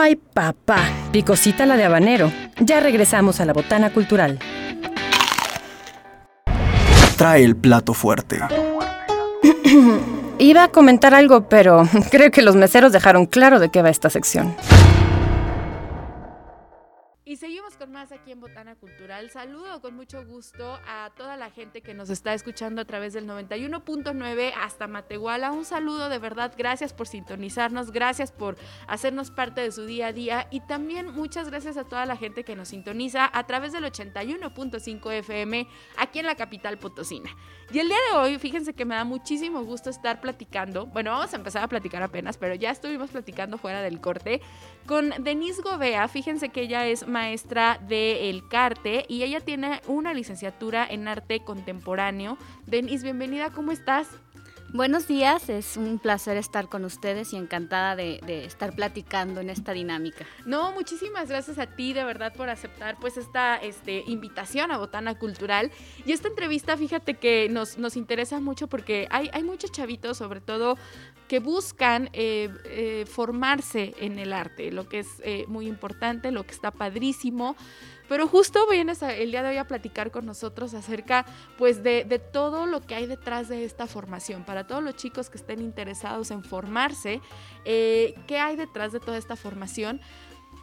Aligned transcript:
Ay, 0.00 0.14
papá, 0.14 0.78
picosita 1.10 1.66
la 1.66 1.76
de 1.76 1.84
habanero. 1.84 2.30
Ya 2.60 2.78
regresamos 2.78 3.40
a 3.40 3.44
la 3.44 3.52
botana 3.52 3.92
cultural. 3.92 4.38
Trae 7.16 7.42
el 7.42 7.56
plato 7.56 7.94
fuerte. 7.94 8.38
Iba 10.38 10.62
a 10.62 10.68
comentar 10.68 11.14
algo, 11.14 11.48
pero 11.48 11.88
creo 12.12 12.30
que 12.30 12.42
los 12.42 12.54
meseros 12.54 12.92
dejaron 12.92 13.26
claro 13.26 13.58
de 13.58 13.70
qué 13.70 13.82
va 13.82 13.90
esta 13.90 14.08
sección. 14.08 14.54
Y 17.28 17.36
seguimos 17.36 17.76
con 17.76 17.92
más 17.92 18.10
aquí 18.10 18.32
en 18.32 18.40
Botana 18.40 18.74
Cultural. 18.74 19.28
Saludo 19.28 19.82
con 19.82 19.94
mucho 19.94 20.24
gusto 20.24 20.80
a 20.88 21.10
toda 21.14 21.36
la 21.36 21.50
gente 21.50 21.82
que 21.82 21.92
nos 21.92 22.08
está 22.08 22.32
escuchando 22.32 22.80
a 22.80 22.86
través 22.86 23.12
del 23.12 23.26
91.9 23.26 24.54
hasta 24.56 24.86
Matehuala. 24.86 25.52
Un 25.52 25.66
saludo 25.66 26.08
de 26.08 26.18
verdad, 26.18 26.54
gracias 26.56 26.94
por 26.94 27.06
sintonizarnos, 27.06 27.92
gracias 27.92 28.32
por 28.32 28.56
hacernos 28.86 29.30
parte 29.30 29.60
de 29.60 29.72
su 29.72 29.84
día 29.84 30.06
a 30.06 30.12
día 30.14 30.48
y 30.50 30.60
también 30.60 31.12
muchas 31.12 31.50
gracias 31.50 31.76
a 31.76 31.84
toda 31.84 32.06
la 32.06 32.16
gente 32.16 32.44
que 32.44 32.56
nos 32.56 32.68
sintoniza 32.68 33.28
a 33.30 33.46
través 33.46 33.72
del 33.72 33.84
81.5 33.84 35.12
FM 35.12 35.68
aquí 35.98 36.20
en 36.20 36.24
la 36.24 36.34
capital 36.34 36.78
potosina. 36.78 37.28
Y 37.70 37.78
el 37.80 37.88
día 37.88 37.98
de 38.10 38.16
hoy, 38.16 38.38
fíjense 38.38 38.72
que 38.72 38.86
me 38.86 38.94
da 38.94 39.04
muchísimo 39.04 39.62
gusto 39.62 39.90
estar 39.90 40.22
platicando. 40.22 40.86
Bueno, 40.86 41.10
vamos 41.10 41.34
a 41.34 41.36
empezar 41.36 41.62
a 41.62 41.68
platicar 41.68 42.02
apenas, 42.02 42.38
pero 42.38 42.54
ya 42.54 42.70
estuvimos 42.70 43.10
platicando 43.10 43.58
fuera 43.58 43.82
del 43.82 44.00
corte 44.00 44.40
con 44.86 45.12
Denise 45.18 45.60
Gobea. 45.60 46.08
Fíjense 46.08 46.48
que 46.48 46.62
ella 46.62 46.86
es 46.86 47.06
maestra 47.18 47.80
de 47.88 48.30
El 48.30 48.46
Carte 48.46 49.04
y 49.08 49.24
ella 49.24 49.40
tiene 49.40 49.80
una 49.88 50.14
licenciatura 50.14 50.86
en 50.88 51.08
arte 51.08 51.40
contemporáneo. 51.40 52.38
Denise, 52.66 53.02
bienvenida, 53.02 53.50
¿cómo 53.50 53.72
estás? 53.72 54.06
Buenos 54.74 55.08
días, 55.08 55.48
es 55.48 55.78
un 55.78 55.98
placer 55.98 56.36
estar 56.36 56.68
con 56.68 56.84
ustedes 56.84 57.32
y 57.32 57.36
encantada 57.36 57.96
de, 57.96 58.20
estar 58.44 58.74
platicando 58.74 59.40
en 59.40 59.48
esta 59.48 59.72
dinámica. 59.72 60.26
No, 60.44 60.72
muchísimas 60.72 61.30
gracias 61.30 61.58
a 61.58 61.66
ti 61.66 61.94
de 61.94 62.04
verdad 62.04 62.34
por 62.34 62.50
aceptar 62.50 62.98
pues 63.00 63.16
esta 63.16 63.56
este, 63.56 64.04
invitación 64.06 64.70
a 64.70 64.76
Botana 64.76 65.18
Cultural. 65.18 65.72
Y 66.04 66.12
esta 66.12 66.28
entrevista, 66.28 66.76
fíjate 66.76 67.14
que 67.14 67.48
nos, 67.48 67.78
nos 67.78 67.96
interesa 67.96 68.40
mucho 68.40 68.66
porque 68.66 69.08
hay, 69.10 69.30
hay 69.32 69.42
muchos 69.42 69.72
chavitos, 69.72 70.18
sobre 70.18 70.42
todo, 70.42 70.76
que 71.28 71.40
buscan 71.40 72.10
eh, 72.12 72.50
eh, 72.64 73.04
formarse 73.06 73.94
en 74.00 74.18
el 74.18 74.34
arte, 74.34 74.70
lo 74.70 74.86
que 74.86 75.00
es 75.00 75.08
eh, 75.22 75.44
muy 75.48 75.66
importante, 75.66 76.30
lo 76.30 76.44
que 76.44 76.52
está 76.52 76.72
padrísimo. 76.72 77.56
Pero 78.08 78.26
justo 78.26 78.66
vienes 78.70 79.02
el 79.02 79.30
día 79.30 79.42
de 79.42 79.50
hoy 79.50 79.56
a 79.58 79.66
platicar 79.66 80.10
con 80.10 80.24
nosotros 80.24 80.74
acerca 80.74 81.26
pues 81.58 81.82
de, 81.82 82.04
todo 82.32 82.66
lo 82.66 82.80
que 82.80 82.94
hay 82.94 83.06
detrás 83.06 83.48
de 83.48 83.64
esta 83.64 83.86
formación. 83.86 84.44
Para 84.44 84.66
todos 84.66 84.82
los 84.82 84.96
chicos 84.96 85.30
que 85.30 85.38
estén 85.38 85.60
interesados 85.60 86.30
en 86.30 86.42
formarse, 86.42 87.20
eh, 87.64 88.14
¿qué 88.26 88.38
hay 88.38 88.56
detrás 88.56 88.92
de 88.92 89.00
toda 89.00 89.18
esta 89.18 89.36
formación? 89.36 90.00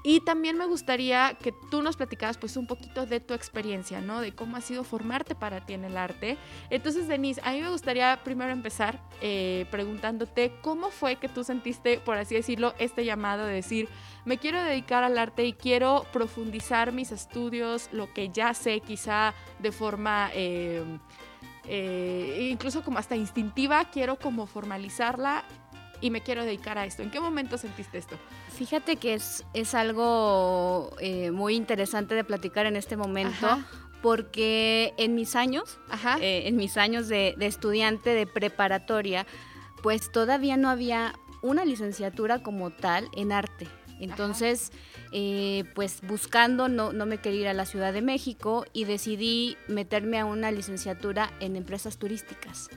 Y 0.07 0.19
también 0.19 0.55
me 0.55 0.67
gustaría 0.67 1.35
que 1.41 1.51
tú 1.51 1.81
nos 1.81 1.97
platicaras 1.97 2.37
pues 2.37 2.57
un 2.57 2.67
poquito 2.67 3.07
de 3.07 3.19
tu 3.19 3.33
experiencia, 3.33 4.01
¿no? 4.01 4.21
De 4.21 4.35
cómo 4.35 4.55
ha 4.55 4.61
sido 4.61 4.83
formarte 4.83 5.33
para 5.33 5.65
ti 5.65 5.73
en 5.73 5.83
el 5.83 5.97
arte. 5.97 6.37
Entonces, 6.69 7.07
Denise, 7.07 7.41
a 7.43 7.53
mí 7.53 7.61
me 7.61 7.71
gustaría 7.71 8.21
primero 8.23 8.51
empezar 8.51 9.01
eh, 9.21 9.65
preguntándote 9.71 10.53
cómo 10.61 10.91
fue 10.91 11.15
que 11.15 11.27
tú 11.27 11.43
sentiste, 11.43 11.97
por 11.97 12.17
así 12.17 12.35
decirlo, 12.35 12.75
este 12.77 13.03
llamado 13.03 13.45
de 13.47 13.55
decir, 13.55 13.89
me 14.25 14.37
quiero 14.37 14.61
dedicar 14.61 15.03
al 15.03 15.17
arte 15.17 15.43
y 15.43 15.53
quiero 15.53 16.05
profundizar 16.13 16.91
mis 16.91 17.11
estudios, 17.11 17.89
lo 17.91 18.13
que 18.13 18.29
ya 18.29 18.53
sé 18.53 18.81
quizá 18.81 19.33
de 19.57 19.71
forma... 19.71 20.29
Eh, 20.35 20.83
eh, 21.67 22.49
incluso 22.51 22.83
como 22.83 22.99
hasta 22.99 23.15
instintiva, 23.15 23.85
quiero 23.85 24.19
como 24.19 24.45
formalizarla 24.45 25.45
y 25.99 26.11
me 26.11 26.21
quiero 26.21 26.43
dedicar 26.43 26.77
a 26.77 26.85
esto. 26.85 27.01
¿En 27.01 27.09
qué 27.09 27.19
momento 27.19 27.57
sentiste 27.57 27.97
esto? 27.97 28.17
Fíjate 28.55 28.95
que 28.95 29.13
es, 29.13 29.45
es 29.53 29.75
algo 29.75 30.95
eh, 30.99 31.31
muy 31.31 31.55
interesante 31.55 32.15
de 32.15 32.23
platicar 32.23 32.65
en 32.65 32.75
este 32.75 32.97
momento. 32.97 33.47
Porque 34.01 34.93
en 34.97 35.15
mis 35.15 35.35
años, 35.35 35.79
en 36.21 36.57
mis 36.57 36.77
años 36.77 37.07
de, 37.07 37.33
de 37.37 37.47
estudiante 37.47 38.11
de 38.11 38.27
preparatoria, 38.27 39.25
pues 39.81 40.11
todavía 40.11 40.57
no 40.57 40.69
había 40.69 41.15
una 41.41 41.65
licenciatura 41.65 42.43
como 42.43 42.69
tal 42.69 43.07
en 43.15 43.31
arte. 43.31 43.67
Entonces, 43.99 44.71
eh, 45.11 45.63
pues 45.73 46.01
buscando, 46.01 46.67
no, 46.67 46.91
no 46.91 47.05
me 47.05 47.19
quería 47.19 47.41
ir 47.41 47.47
a 47.47 47.53
la 47.53 47.65
Ciudad 47.65 47.93
de 47.93 48.01
México 48.01 48.65
y 48.73 48.85
decidí 48.85 49.57
meterme 49.67 50.19
a 50.19 50.25
una 50.25 50.51
licenciatura 50.51 51.31
en 51.39 51.55
empresas 51.55 51.97
turísticas. 51.97 52.69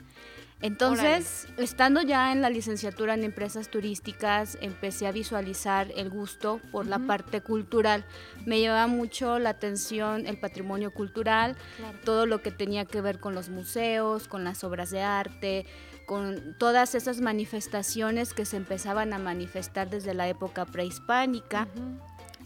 Entonces, 0.61 1.47
estando 1.57 2.01
ya 2.01 2.33
en 2.33 2.41
la 2.41 2.49
licenciatura 2.49 3.13
en 3.13 3.23
empresas 3.23 3.69
turísticas, 3.69 4.57
empecé 4.61 5.07
a 5.07 5.11
visualizar 5.13 5.87
el 5.95 6.09
gusto 6.09 6.59
por 6.71 6.85
la 6.85 6.99
parte 6.99 7.39
cultural. 7.39 8.03
Me 8.45 8.59
llevaba 8.59 8.87
mucho 8.87 9.39
la 9.39 9.51
atención 9.51 10.27
el 10.27 10.37
patrimonio 10.37 10.91
cultural, 10.91 11.55
todo 12.03 12.25
lo 12.25 12.41
que 12.41 12.51
tenía 12.51 12.83
que 12.83 12.99
ver 12.99 13.19
con 13.19 13.35
los 13.35 13.47
museos, 13.47 14.27
con 14.27 14.43
las 14.43 14.65
obras 14.65 14.89
de 14.89 15.01
arte, 15.01 15.65
con 16.05 16.55
todas 16.57 16.93
esas 16.93 17.21
manifestaciones 17.21 18.33
que 18.33 18.43
se 18.43 18.57
empezaban 18.57 19.13
a 19.13 19.19
manifestar 19.19 19.89
desde 19.89 20.13
la 20.13 20.27
época 20.27 20.65
prehispánica. 20.65 21.69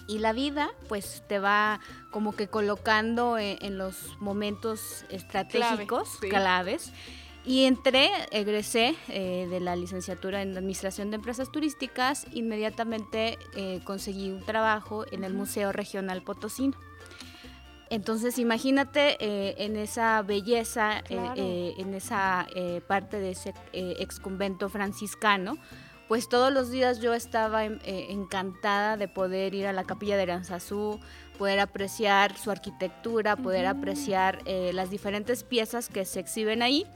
Y 0.06 0.20
la 0.20 0.34
vida, 0.34 0.70
pues, 0.90 1.24
te 1.28 1.40
va 1.40 1.80
como 2.12 2.36
que 2.36 2.48
colocando 2.48 3.38
en, 3.38 3.78
los 3.78 4.18
momentos 4.20 5.06
estratégicos, 5.10 6.18
claves. 6.20 6.92
Y 7.46 7.66
entré, 7.66 8.10
egresé 8.32 8.96
eh, 9.10 9.48
de 9.50 9.60
la 9.60 9.76
licenciatura 9.76 10.42
en 10.42 10.56
Administración 10.56 11.10
de 11.10 11.18
Empresas 11.18 11.52
Turísticas, 11.52 12.26
inmediatamente 12.32 13.38
eh, 13.56 13.82
conseguí 13.84 14.32
un 14.32 14.46
trabajo 14.46 15.06
en 15.12 15.24
el 15.24 15.34
Museo 15.34 15.72
Regional 15.74 16.24
Potosino. 16.24 16.78
Entonces 17.94 18.40
imagínate 18.40 19.18
eh, 19.20 19.54
en 19.60 19.76
esa 19.76 20.24
belleza, 20.24 21.04
eh, 21.10 21.20
eh, 21.36 21.74
en 21.78 21.94
esa 21.94 22.48
parte 22.88 23.20
de 23.20 23.32
ese 23.32 23.54
ex 23.72 24.20
convento 24.20 24.68
franciscano, 24.68 25.58
pues 26.08 26.28
todos 26.28 26.52
los 26.52 26.72
días 26.72 27.02
yo 27.02 27.14
estaba 27.14 27.66
encantada 27.66 28.98
de 28.98 29.08
poder 29.08 29.54
ir 29.54 29.68
a 29.68 29.74
la 29.74 29.84
capilla 29.84 30.18
de 30.18 30.24
Aranzazú, 30.24 31.00
poder 31.38 31.60
apreciar 31.60 32.36
su 32.36 32.50
arquitectura, 32.50 33.36
poder 33.36 33.68
apreciar 33.68 34.40
las 34.46 34.90
diferentes 34.90 35.44
piezas 35.44 35.88
que 35.88 36.04
se 36.06 36.20
exhiben 36.20 36.64
ahí. 36.64 36.88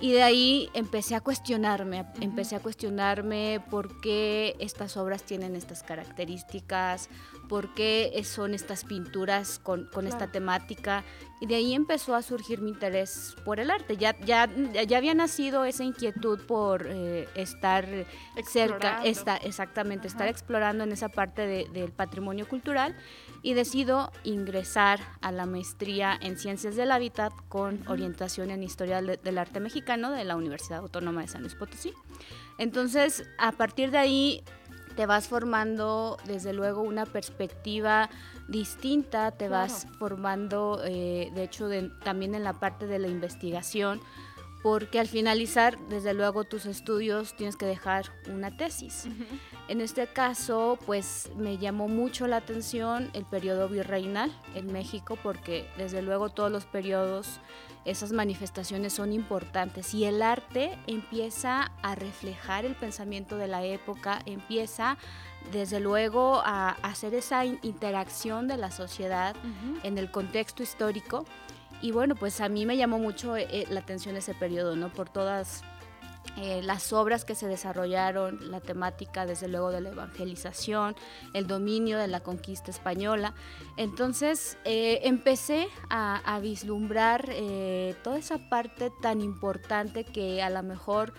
Y 0.00 0.12
de 0.12 0.22
ahí 0.22 0.70
empecé 0.74 1.16
a 1.16 1.20
cuestionarme, 1.20 2.06
empecé 2.20 2.54
a 2.54 2.60
cuestionarme 2.60 3.60
por 3.68 4.00
qué 4.00 4.54
estas 4.60 4.96
obras 4.96 5.24
tienen 5.24 5.56
estas 5.56 5.82
características, 5.82 7.08
por 7.48 7.74
qué 7.74 8.20
son 8.24 8.54
estas 8.54 8.84
pinturas 8.84 9.58
con, 9.58 9.88
esta 10.06 10.28
temática. 10.30 11.02
Y 11.40 11.46
de 11.46 11.56
ahí 11.56 11.74
empezó 11.74 12.14
a 12.14 12.22
surgir 12.22 12.60
mi 12.60 12.70
interés 12.70 13.34
por 13.44 13.58
el 13.58 13.70
arte. 13.70 13.96
Ya, 13.96 14.16
ya, 14.20 14.48
ya 14.86 14.98
había 14.98 15.14
nacido 15.14 15.64
esa 15.64 15.82
inquietud 15.82 16.40
por 16.46 16.86
eh, 16.88 17.28
estar 17.34 17.88
cerca, 18.48 19.02
esta, 19.04 19.36
exactamente, 19.36 20.06
estar 20.06 20.28
explorando 20.28 20.84
en 20.84 20.92
esa 20.92 21.08
parte 21.08 21.68
del 21.72 21.90
patrimonio 21.90 22.46
cultural. 22.46 22.96
Y 23.40 23.54
decido 23.54 24.12
ingresar 24.24 25.00
a 25.20 25.30
la 25.30 25.46
maestría 25.46 26.18
en 26.20 26.36
Ciencias 26.38 26.74
del 26.74 26.90
Hábitat 26.90 27.32
con 27.48 27.86
orientación 27.88 28.50
en 28.50 28.64
Historia 28.64 29.00
del 29.00 29.38
Arte 29.38 29.60
Mexicano 29.60 29.87
de 29.96 30.24
la 30.24 30.36
Universidad 30.36 30.80
Autónoma 30.80 31.22
de 31.22 31.28
San 31.28 31.40
Luis 31.40 31.54
Potosí. 31.54 31.94
Entonces, 32.58 33.26
a 33.38 33.52
partir 33.52 33.90
de 33.90 33.98
ahí 33.98 34.44
te 34.96 35.06
vas 35.06 35.28
formando 35.28 36.18
desde 36.26 36.52
luego 36.52 36.82
una 36.82 37.06
perspectiva 37.06 38.10
distinta, 38.48 39.30
te 39.30 39.48
vas 39.48 39.86
formando, 39.98 40.82
eh, 40.84 41.30
de 41.34 41.44
hecho, 41.44 41.68
también 42.04 42.34
en 42.34 42.44
la 42.44 42.54
parte 42.54 42.86
de 42.86 42.98
la 42.98 43.08
investigación, 43.08 44.00
porque 44.62 44.98
al 44.98 45.06
finalizar, 45.06 45.78
desde 45.88 46.14
luego, 46.14 46.44
tus 46.44 46.66
estudios 46.66 47.36
tienes 47.36 47.56
que 47.56 47.66
dejar 47.66 48.06
una 48.28 48.56
tesis. 48.56 49.06
En 49.68 49.80
este 49.80 50.06
caso, 50.06 50.78
pues 50.86 51.30
me 51.36 51.58
llamó 51.58 51.88
mucho 51.88 52.26
la 52.26 52.38
atención 52.38 53.10
el 53.12 53.24
periodo 53.24 53.68
virreinal 53.68 54.32
en 54.54 54.72
México, 54.72 55.16
porque 55.22 55.68
desde 55.76 56.02
luego 56.02 56.30
todos 56.30 56.50
los 56.50 56.64
periodos 56.64 57.40
esas 57.84 58.12
manifestaciones 58.12 58.92
son 58.92 59.12
importantes 59.12 59.94
y 59.94 60.04
el 60.04 60.20
arte 60.20 60.78
empieza 60.86 61.72
a 61.82 61.94
reflejar 61.94 62.64
el 62.64 62.74
pensamiento 62.74 63.36
de 63.36 63.48
la 63.48 63.64
época, 63.64 64.20
empieza 64.26 64.98
desde 65.52 65.80
luego 65.80 66.42
a 66.44 66.70
hacer 66.82 67.14
esa 67.14 67.44
interacción 67.44 68.48
de 68.48 68.56
la 68.56 68.70
sociedad 68.70 69.34
en 69.82 69.96
el 69.96 70.10
contexto 70.10 70.62
histórico. 70.62 71.24
Y 71.80 71.92
bueno, 71.92 72.14
pues 72.14 72.40
a 72.40 72.48
mí 72.48 72.66
me 72.66 72.76
llamó 72.76 72.98
mucho 72.98 73.36
eh, 73.36 73.66
la 73.70 73.80
atención 73.80 74.16
ese 74.16 74.34
periodo, 74.34 74.76
¿no? 74.76 74.92
Por 74.92 75.08
todas 75.08 75.62
eh, 76.36 76.60
las 76.62 76.92
obras 76.92 77.24
que 77.24 77.34
se 77.34 77.48
desarrollaron, 77.48 78.50
la 78.50 78.60
temática 78.60 79.26
desde 79.26 79.48
luego 79.48 79.72
de 79.72 79.80
la 79.80 79.88
evangelización, 79.88 80.94
el 81.34 81.48
dominio 81.48 81.98
de 81.98 82.06
la 82.06 82.20
conquista 82.20 82.70
española. 82.70 83.34
Entonces 83.76 84.56
eh, 84.64 85.00
empecé 85.02 85.66
a, 85.90 86.38
vislumbrar 86.40 87.28
eh, 87.30 87.96
toda 88.04 88.18
esa 88.18 88.38
parte 88.48 88.92
tan 89.02 89.20
importante 89.20 90.04
que 90.04 90.40
a 90.40 90.50
lo 90.50 90.62
mejor 90.62 91.12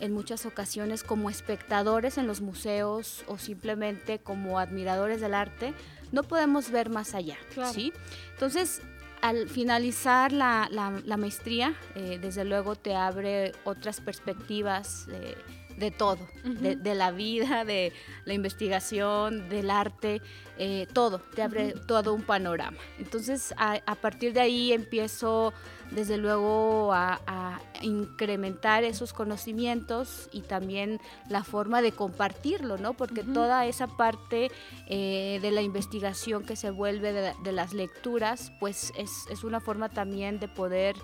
en 0.00 0.12
muchas 0.12 0.44
ocasiones 0.44 1.02
como 1.02 1.30
espectadores 1.30 2.18
en 2.18 2.26
los 2.26 2.42
museos 2.42 3.24
o 3.28 3.38
simplemente 3.38 4.18
como 4.18 4.58
admiradores 4.58 5.22
del 5.22 5.32
arte 5.32 5.72
no 6.12 6.22
podemos 6.22 6.70
ver 6.70 6.90
más 6.90 7.14
allá. 7.14 7.38
¿sí? 7.72 7.94
Entonces 8.34 8.82
al 9.22 9.48
finalizar 9.48 10.32
la, 10.32 10.68
maestría, 11.18 11.74
eh, 11.94 12.18
desde 12.20 12.44
luego 12.44 12.76
te 12.76 12.94
abre 12.94 13.52
otras 13.64 14.00
perspectivas 14.00 15.06
de 15.76 15.90
todo, 15.90 16.26
de, 16.42 16.94
la 16.94 17.10
vida, 17.10 17.64
de 17.64 17.92
la 18.24 18.32
investigación, 18.32 19.48
del 19.48 19.70
arte, 19.70 20.22
eh, 20.58 20.86
todo, 20.92 21.18
te 21.18 21.42
abre 21.42 21.74
todo 21.86 22.14
un 22.14 22.22
panorama. 22.22 22.78
Entonces, 22.98 23.54
a, 23.58 23.94
partir 23.96 24.32
de 24.32 24.40
ahí 24.40 24.72
empiezo, 24.72 25.52
desde 25.90 26.16
luego, 26.16 26.92
a, 26.94 27.60
incrementar 27.82 28.84
esos 28.84 29.12
conocimientos 29.12 30.30
y 30.32 30.40
también 30.40 30.98
la 31.28 31.44
forma 31.44 31.82
de 31.82 31.92
compartirlo, 31.92 32.78
¿no? 32.78 32.94
Porque 32.94 33.22
toda 33.22 33.66
esa 33.66 33.86
parte 33.86 34.50
eh, 34.88 35.38
de 35.42 35.50
la 35.50 35.60
investigación 35.60 36.44
que 36.44 36.56
se 36.56 36.70
vuelve 36.70 37.12
de, 37.12 37.52
las 37.52 37.74
lecturas, 37.74 38.50
pues 38.60 38.94
es, 38.96 39.10
es 39.30 39.44
una 39.44 39.60
forma 39.60 39.90
también 39.90 40.40
de 40.40 40.48
poder 40.48 40.96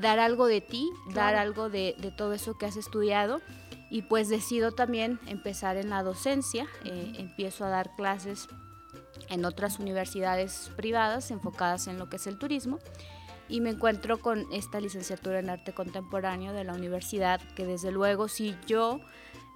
dar 0.00 0.18
algo 0.18 0.46
de 0.46 0.60
ti, 0.60 0.90
dar 1.14 1.36
algo 1.36 1.70
de, 1.70 1.94
de, 1.98 2.10
todo 2.10 2.32
eso 2.32 2.58
que 2.58 2.66
has 2.66 2.76
estudiado 2.76 3.40
y 3.90 4.02
pues 4.02 4.28
decido 4.28 4.72
también 4.72 5.18
empezar 5.26 5.76
en 5.76 5.90
la 5.90 6.02
docencia, 6.02 6.66
eh, 6.84 7.12
empiezo 7.18 7.64
a 7.64 7.68
dar 7.68 7.94
clases 7.96 8.48
en 9.28 9.44
otras 9.44 9.78
universidades 9.78 10.70
privadas 10.76 11.30
enfocadas 11.30 11.86
en 11.86 11.98
lo 11.98 12.08
que 12.08 12.16
es 12.16 12.26
el 12.26 12.38
turismo 12.38 12.78
y 13.48 13.60
me 13.60 13.70
encuentro 13.70 14.18
con 14.18 14.46
esta 14.52 14.80
licenciatura 14.80 15.38
en 15.38 15.50
arte 15.50 15.72
contemporáneo 15.72 16.52
de 16.52 16.64
la 16.64 16.74
universidad 16.74 17.40
que 17.54 17.64
desde 17.64 17.90
luego 17.90 18.28
si 18.28 18.54
yo 18.66 19.00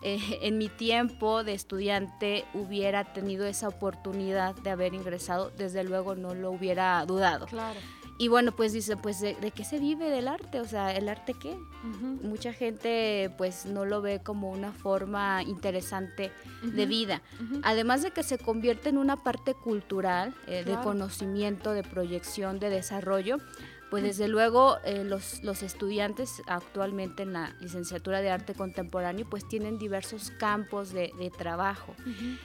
eh, 0.02 0.18
en 0.42 0.58
mi 0.58 0.68
tiempo 0.68 1.44
de 1.44 1.54
estudiante 1.54 2.44
hubiera 2.54 3.12
tenido 3.12 3.46
esa 3.46 3.68
oportunidad 3.68 4.54
de 4.56 4.70
haber 4.70 4.94
ingresado, 4.94 5.50
desde 5.50 5.84
luego 5.84 6.16
no 6.16 6.34
lo 6.34 6.50
hubiera 6.50 7.04
dudado. 7.06 7.46
Claro. 7.46 7.78
Y 8.18 8.28
bueno, 8.28 8.52
pues 8.52 8.72
dice, 8.72 8.96
pues 8.96 9.20
¿de, 9.20 9.52
qué 9.54 9.64
se 9.64 9.78
vive 9.78 10.08
del 10.10 10.28
arte? 10.28 10.60
O 10.60 10.64
sea, 10.64 10.94
¿el 10.94 11.08
arte 11.08 11.34
qué? 11.34 11.58
Mucha 12.22 12.52
gente 12.52 13.34
pues 13.36 13.66
no 13.66 13.84
lo 13.84 14.00
ve 14.00 14.20
como 14.22 14.50
una 14.50 14.72
forma 14.72 15.42
interesante 15.42 16.30
de 16.62 16.86
vida. 16.86 17.22
Además 17.62 18.02
de 18.02 18.10
que 18.12 18.22
se 18.22 18.38
convierte 18.38 18.90
en 18.90 18.98
una 18.98 19.16
parte 19.16 19.54
cultural, 19.54 20.34
eh, 20.46 20.62
de 20.64 20.74
conocimiento, 20.76 21.72
de 21.72 21.82
proyección, 21.82 22.60
de 22.60 22.70
desarrollo, 22.70 23.38
pues 23.92 24.04
desde 24.04 24.26
luego 24.26 24.78
eh, 24.86 25.04
los, 25.04 25.44
los, 25.44 25.62
estudiantes 25.62 26.42
actualmente 26.46 27.24
en 27.24 27.34
la 27.34 27.54
licenciatura 27.60 28.22
de 28.22 28.30
arte 28.30 28.54
contemporáneo 28.54 29.26
pues 29.28 29.46
tienen 29.46 29.76
diversos 29.76 30.30
campos 30.30 30.94
de, 30.94 31.12
trabajo. 31.36 31.94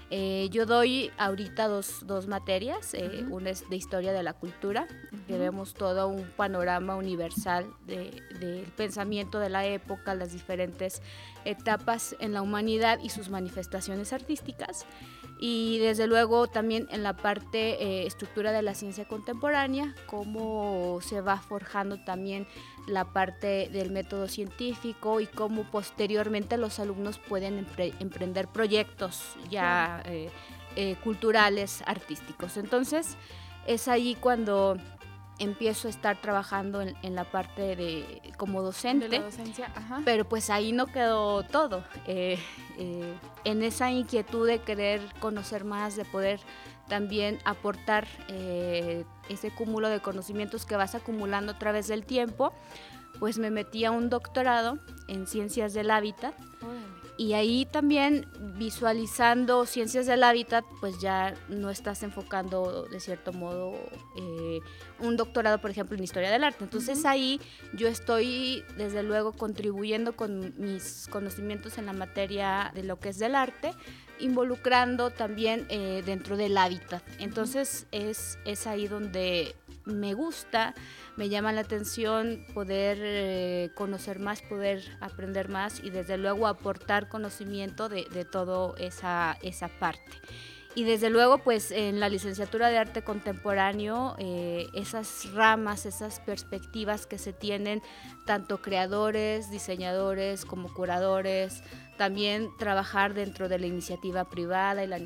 Eh, 0.10 0.50
yo 0.52 0.66
doy 0.66 1.10
ahorita 1.18 1.70
dos, 1.70 2.06
dos 2.06 2.28
materias, 2.28 2.94
eh, 2.94 3.24
una 3.30 3.52
es 3.52 3.70
de 3.70 3.78
historia 3.78 4.12
de 4.12 4.24
la 4.24 4.34
cultura, 4.34 4.88
que 5.26 5.38
vemos 5.38 5.74
todo 5.74 6.10
un 6.10 6.26
panorama 6.36 6.98
universal 6.98 7.66
del 7.86 8.66
pensamiento 8.76 9.40
de 9.40 9.48
la 9.48 9.66
época, 9.66 10.16
las 10.16 10.34
diferentes 10.34 11.02
etapas 11.46 12.16
en 12.20 12.34
la 12.34 12.42
humanidad 12.42 13.00
y 13.02 13.10
sus 13.10 13.30
manifestaciones 13.30 14.14
artísticas 14.14 14.86
y 15.40 15.78
desde 15.80 16.08
luego 16.08 16.48
también 16.48 16.88
en 16.92 17.04
la 17.04 17.16
parte 17.16 17.84
eh, 17.84 18.08
estructura 18.08 18.52
de 18.52 18.64
la 18.64 18.74
ciencia 18.74 19.06
contemporánea, 19.06 19.94
cómo 20.08 21.00
se 21.02 21.22
va 21.22 21.38
forjando 21.38 22.00
también 22.04 22.48
la 22.88 23.06
parte 23.06 23.70
del 23.72 23.92
método 23.92 24.28
científico 24.28 25.20
y 25.20 25.28
cómo 25.28 25.64
posteriormente 25.70 26.58
los 26.58 26.80
alumnos 26.80 27.20
pueden 27.20 27.68
emprender 28.00 28.48
proyectos 28.48 29.36
ya 29.50 30.02
eh, 30.06 30.30
eh, 30.76 30.96
culturales, 31.04 31.84
artísticos. 31.86 32.58
Entonces 32.58 33.16
es 33.68 33.88
ahí 33.88 34.16
cuando 34.20 34.78
empiezo 35.40 35.88
a 35.88 35.92
estar 35.92 36.20
trabajando 36.22 36.82
en, 36.82 37.16
la 37.16 37.24
parte 37.24 37.76
de 37.76 38.22
como 38.38 38.62
docente. 38.62 39.22
Pero 40.06 40.28
pues 40.28 40.50
ahí 40.50 40.72
no 40.72 40.88
quedó 40.88 41.44
todo. 41.44 41.84
Eh, 42.06 42.40
eh, 42.78 43.14
en 43.44 43.64
esa 43.64 43.92
inquietud 43.92 44.48
de 44.48 44.60
querer 44.60 45.02
conocer 45.20 45.64
más, 45.64 45.96
de 45.96 46.06
poder 46.06 46.40
también 46.88 47.40
aportar 47.46 48.08
eh, 48.30 49.06
ese 49.30 49.52
cúmulo 49.52 49.90
de 49.90 50.00
conocimientos 50.00 50.66
que 50.66 50.76
vas 50.76 50.96
acumulando 50.96 51.52
a 51.52 51.60
través 51.60 51.88
del 51.88 52.06
tiempo, 52.06 52.54
pues 53.20 53.38
me 53.38 53.52
metí 53.52 53.86
a 53.86 53.92
un 53.92 54.10
doctorado 54.10 54.80
en 55.08 55.28
ciencias 55.28 55.74
del 55.74 55.92
hábitat. 55.92 56.34
Y 57.18 57.34
ahí 57.34 57.66
también 57.66 58.28
visualizando 58.58 59.66
ciencias 59.66 60.06
del 60.06 60.24
hábitat, 60.24 60.64
pues 60.80 61.00
ya 61.00 61.34
no 61.50 61.72
estás 61.72 62.04
enfocando 62.04 62.84
de 62.84 63.00
cierto 63.00 63.34
modo 63.34 63.74
eh, 64.16 64.60
un 65.00 65.18
doctorado, 65.18 65.58
por 65.60 65.72
ejemplo, 65.72 65.98
en 65.98 66.04
historia 66.04 66.30
del 66.30 66.44
arte. 66.44 66.64
Entonces 66.64 67.06
ahí 67.06 67.42
yo 67.74 67.88
estoy 67.88 68.64
desde 68.78 69.02
luego 69.02 69.34
contribuyendo 69.34 70.16
con 70.16 70.54
mis 70.58 71.08
conocimientos 71.10 71.80
en 71.80 71.88
la 71.88 71.94
materia 71.94 72.72
de 72.76 72.84
lo 72.84 73.00
que 73.00 73.10
es 73.10 73.18
del 73.18 73.34
arte, 73.34 73.74
involucrando 74.20 75.10
también 75.10 75.66
eh, 75.70 76.04
dentro 76.06 76.38
del 76.38 76.56
hábitat. 76.56 77.02
Entonces 77.18 77.88
es, 77.92 78.38
es 78.46 78.68
ahí 78.68 78.88
donde 78.88 79.56
me 79.88 80.14
gusta, 80.14 80.76
me 81.16 81.30
llama 81.30 81.52
la 81.52 81.62
atención 81.62 82.46
poder 82.54 82.98
eh, 83.02 83.72
conocer 83.76 84.20
más, 84.20 84.42
poder 84.42 84.84
aprender 85.00 85.50
más 85.50 85.80
y 85.84 85.90
desde 85.90 86.18
luego 86.18 86.48
aportar 86.48 87.10
conocimiento 87.10 87.90
de, 87.90 88.06
de 88.06 88.26
toda 88.26 88.78
esa, 88.78 89.38
esa 89.42 89.68
parte. 89.68 90.22
Y 90.78 90.84
desde 90.84 91.10
luego, 91.10 91.40
pues 91.40 91.72
en 91.72 92.00
la 92.00 92.08
licenciatura 92.08 92.70
de 92.70 92.78
arte 92.78 93.02
contemporáneo, 93.02 94.16
eh, 94.20 94.68
esas 94.74 95.28
ramas, 95.34 95.88
esas 95.88 96.20
perspectivas 96.20 97.08
que 97.08 97.18
se 97.18 97.34
tienen, 97.34 97.82
tanto 98.26 98.62
creadores, 98.62 99.50
diseñadores 99.50 100.46
como 100.46 100.72
curadores, 100.72 101.64
también 101.98 102.50
trabajar 102.58 103.14
dentro 103.14 103.50
de 103.50 103.60
la 103.60 103.68
iniciativa 103.68 104.26
privada 104.26 104.84
y 104.84 104.88
la, 104.88 105.00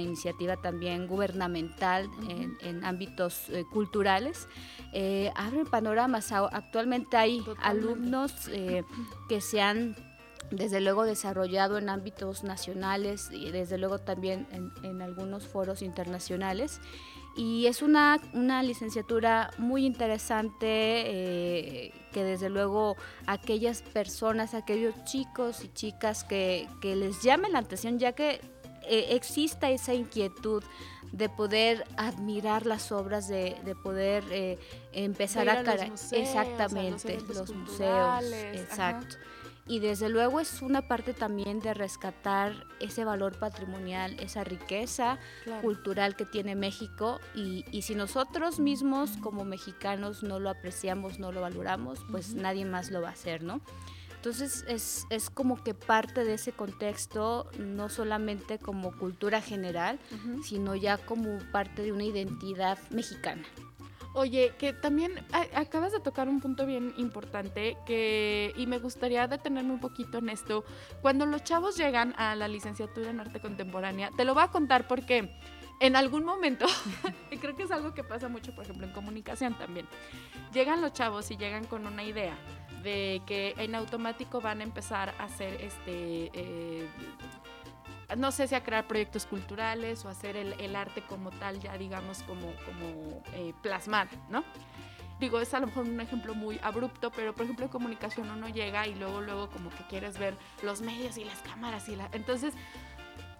iniciativa 0.00 0.56
también 0.56 1.06
gubernamental 1.06 2.08
en, 2.60 2.84
ámbitos 2.84 3.48
eh, 3.50 3.64
culturales, 3.70 4.48
eh, 4.92 5.30
abren 5.36 5.66
panoramas. 5.66 6.32
Actualmente 6.32 7.16
hay 7.16 7.42
alumnos 7.62 8.48
eh, 8.48 8.82
que 9.28 9.40
se 9.40 9.60
han 9.60 9.94
desde 10.50 10.80
luego 10.80 11.04
desarrollado 11.04 11.78
en 11.78 11.88
ámbitos 11.88 12.42
nacionales 12.42 13.30
y 13.30 13.50
desde 13.50 13.78
luego 13.78 13.98
también 13.98 14.46
en, 14.82 15.02
algunos 15.02 15.46
foros 15.46 15.82
internacionales. 15.82 16.80
Y 17.36 17.66
es 17.66 17.82
una, 17.82 18.20
una 18.32 18.62
licenciatura 18.62 19.50
muy 19.56 19.86
interesante 19.86 20.66
eh, 20.66 21.92
que 22.10 22.24
desde 22.24 22.50
luego 22.50 22.96
aquellas 23.26 23.82
personas, 23.82 24.54
aquellos 24.54 24.94
chicos 25.04 25.64
y 25.64 25.68
chicas 25.72 26.24
que, 26.24 26.68
que 26.80 26.96
les 26.96 27.22
llamen 27.22 27.52
la 27.52 27.60
atención, 27.60 27.98
ya 27.98 28.12
que 28.12 28.40
eh, 28.82 29.06
exista 29.10 29.70
esa 29.70 29.94
inquietud 29.94 30.62
de 31.12 31.28
poder 31.28 31.84
admirar 31.96 32.66
las 32.66 32.92
obras, 32.92 33.28
de, 33.28 33.56
de 33.64 33.74
poder 33.74 34.24
eh, 34.30 34.58
empezar 34.92 35.48
a, 35.48 35.60
a 35.60 35.74
exactamente 36.12 37.18
los, 37.28 37.54
museos, 37.54 38.24
exacto 38.54 39.16
y 39.70 39.78
desde 39.78 40.08
luego 40.08 40.40
es 40.40 40.62
una 40.62 40.82
parte 40.82 41.14
también 41.14 41.60
de 41.60 41.74
rescatar 41.74 42.66
ese 42.80 43.04
valor 43.04 43.38
patrimonial, 43.38 44.18
esa 44.18 44.42
riqueza 44.42 45.20
cultural 45.62 46.16
que 46.16 46.24
tiene 46.24 46.56
México 46.56 47.20
y, 47.36 47.64
y, 47.70 47.82
si 47.82 47.94
nosotros 47.94 48.58
mismos 48.58 49.12
como 49.18 49.44
mexicanos 49.44 50.24
no 50.24 50.40
lo 50.40 50.50
apreciamos, 50.50 51.20
no 51.20 51.30
lo 51.30 51.42
valoramos, 51.42 52.00
pues 52.10 52.34
nadie 52.34 52.64
más 52.64 52.90
lo 52.90 53.00
va 53.00 53.10
a 53.10 53.12
hacer, 53.12 53.44
¿no? 53.44 53.60
Entonces 54.16 54.64
es, 54.66 55.06
es, 55.08 55.30
como 55.30 55.62
que 55.62 55.72
parte 55.72 56.24
de 56.24 56.34
ese 56.34 56.50
contexto, 56.50 57.48
no 57.60 57.88
solamente 57.88 58.58
como 58.58 58.90
cultura 58.98 59.40
general, 59.40 60.00
sino 60.42 60.74
ya 60.74 60.98
como 60.98 61.38
parte 61.52 61.82
de 61.82 61.92
una 61.92 62.04
identidad 62.04 62.76
mexicana. 62.90 63.44
Oye, 64.12 64.52
que 64.58 64.72
también 64.72 65.12
acabas 65.54 65.92
de 65.92 66.00
tocar 66.00 66.28
un 66.28 66.40
punto 66.40 66.66
bien 66.66 66.92
importante 66.96 67.76
que 67.86 68.52
y 68.56 68.66
me 68.66 68.78
gustaría 68.78 69.28
detenerme 69.28 69.72
un 69.72 69.80
poquito 69.80 70.18
en 70.18 70.28
esto. 70.30 70.64
Cuando 71.00 71.26
los 71.26 71.44
chavos 71.44 71.76
llegan 71.76 72.14
a 72.16 72.34
la 72.34 72.48
licenciatura 72.48 73.10
en 73.10 73.20
arte 73.20 73.40
contemporánea, 73.40 74.10
te 74.16 74.24
lo 74.24 74.34
voy 74.34 74.42
a 74.42 74.48
contar 74.48 74.88
porque 74.88 75.30
en 75.80 75.96
algún 75.96 76.24
momento, 76.24 76.66
y 77.30 77.38
creo 77.38 77.56
que 77.56 77.62
es 77.62 77.70
algo 77.70 77.94
que 77.94 78.04
pasa 78.04 78.28
mucho, 78.28 78.54
por 78.54 78.64
ejemplo, 78.64 78.86
en 78.86 78.92
comunicación 78.92 79.56
también, 79.56 79.86
llegan 80.52 80.82
los 80.82 80.92
chavos 80.92 81.30
y 81.30 81.36
llegan 81.36 81.64
con 81.64 81.86
una 81.86 82.02
idea 82.02 82.36
de 82.82 83.22
que 83.26 83.54
en 83.56 83.74
automático 83.74 84.40
van 84.40 84.60
a 84.60 84.64
empezar 84.64 85.14
a 85.18 85.24
hacer 85.24 85.54
este... 85.60 86.30
Eh, 86.34 86.88
no 88.16 88.32
sé 88.32 88.48
si 88.48 88.54
a 88.54 88.62
crear 88.62 88.86
proyectos 88.86 89.26
culturales 89.26 90.04
o 90.04 90.08
hacer 90.08 90.36
el, 90.36 90.76
arte 90.76 91.02
como 91.02 91.30
tal, 91.30 91.60
ya 91.60 91.76
digamos 91.76 92.22
como, 92.22 92.52
como 92.64 93.22
eh, 93.34 93.52
plasmar, 93.62 94.08
¿no? 94.28 94.44
Digo, 95.20 95.38
es 95.38 95.52
a 95.52 95.60
lo 95.60 95.66
mejor 95.66 95.84
un 95.84 96.00
ejemplo 96.00 96.34
muy 96.34 96.58
abrupto, 96.62 97.10
pero 97.10 97.34
por 97.34 97.44
ejemplo 97.44 97.66
en 97.66 97.70
comunicación 97.70 98.30
uno 98.30 98.48
llega 98.48 98.86
y 98.86 98.94
luego, 98.94 99.20
luego 99.20 99.50
como 99.50 99.68
que 99.68 99.84
quieres 99.86 100.18
ver 100.18 100.34
los 100.62 100.80
medios 100.80 101.18
y 101.18 101.24
las 101.24 101.42
cámaras 101.42 101.90
y 101.90 101.96
la... 101.96 102.08
Entonces, 102.12 102.54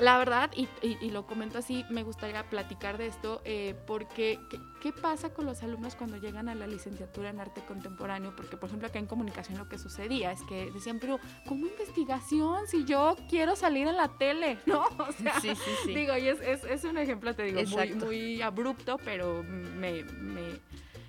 la 0.01 0.17
verdad, 0.17 0.51
y, 0.57 1.11
lo 1.11 1.27
comento 1.27 1.59
así, 1.59 1.85
me 1.91 2.03
gustaría 2.03 2.49
platicar 2.49 2.97
de 2.97 3.07
esto, 3.07 3.43
eh, 3.45 3.75
porque 3.87 4.39
¿qué, 4.81 4.93
pasa 4.93 5.35
con 5.35 5.45
los 5.45 5.63
alumnos 5.63 5.95
cuando 5.95 6.17
llegan 6.17 6.49
a 6.49 6.55
la 6.55 6.67
licenciatura 6.67 7.29
en 7.29 7.39
arte 7.39 7.61
contemporáneo? 7.67 8.35
Porque, 8.35 8.57
por 8.57 8.69
ejemplo, 8.69 8.89
acá 8.89 8.99
en 8.99 9.07
comunicación 9.07 9.59
lo 9.59 9.69
que 9.69 9.79
sucedía 9.79 10.33
es 10.33 10.41
que 10.49 10.71
decían, 10.71 10.99
pero 11.01 11.21
¿cómo 11.47 11.67
investigación 11.67 12.67
si 12.67 12.85
yo 12.85 13.15
quiero 13.29 13.57
salir 13.57 13.87
en 13.89 13.97
la 13.97 14.09
tele? 14.09 14.59
¿No? 14.67 14.85
O 14.99 15.13
sea, 15.13 15.39
sí, 15.41 15.55
sí, 15.55 15.71
sí. 15.85 15.95
digo, 15.95 16.17
y 16.17 16.29
es, 16.29 16.41
es, 16.41 16.85
un 16.85 16.97
ejemplo, 16.97 17.35
te 17.35 17.43
digo, 17.43 17.61
muy, 17.63 17.95
muy, 17.95 18.43
abrupto, 18.43 18.97
pero 19.05 19.43
me, 19.43 20.03
me 20.05 20.61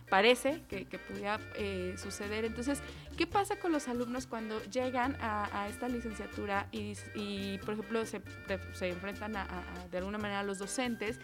parece 0.10 0.62
que, 0.68 0.86
que 0.86 1.00
pudiera 1.00 1.40
eh, 1.56 1.96
suceder. 1.98 2.44
Entonces, 2.44 2.82
¿qué 3.18 3.28
pasa 3.28 3.58
con 3.58 3.72
los 3.72 3.88
alumnos 3.88 4.28
cuando 4.28 4.64
llegan 4.66 5.18
a, 5.22 5.68
esta 5.70 5.88
licenciatura 5.88 6.68
y, 6.72 6.94
y, 7.16 7.60
por 7.60 7.74
ejemplo, 7.76 8.06
se, 8.06 8.22
se 8.74 8.90
enfrentan 8.90 9.36
a, 9.36 9.48
de 9.90 9.98
alguna 9.98 10.18
manera 10.18 10.42
a 10.42 10.44
los 10.44 10.60
docentes 10.60 11.20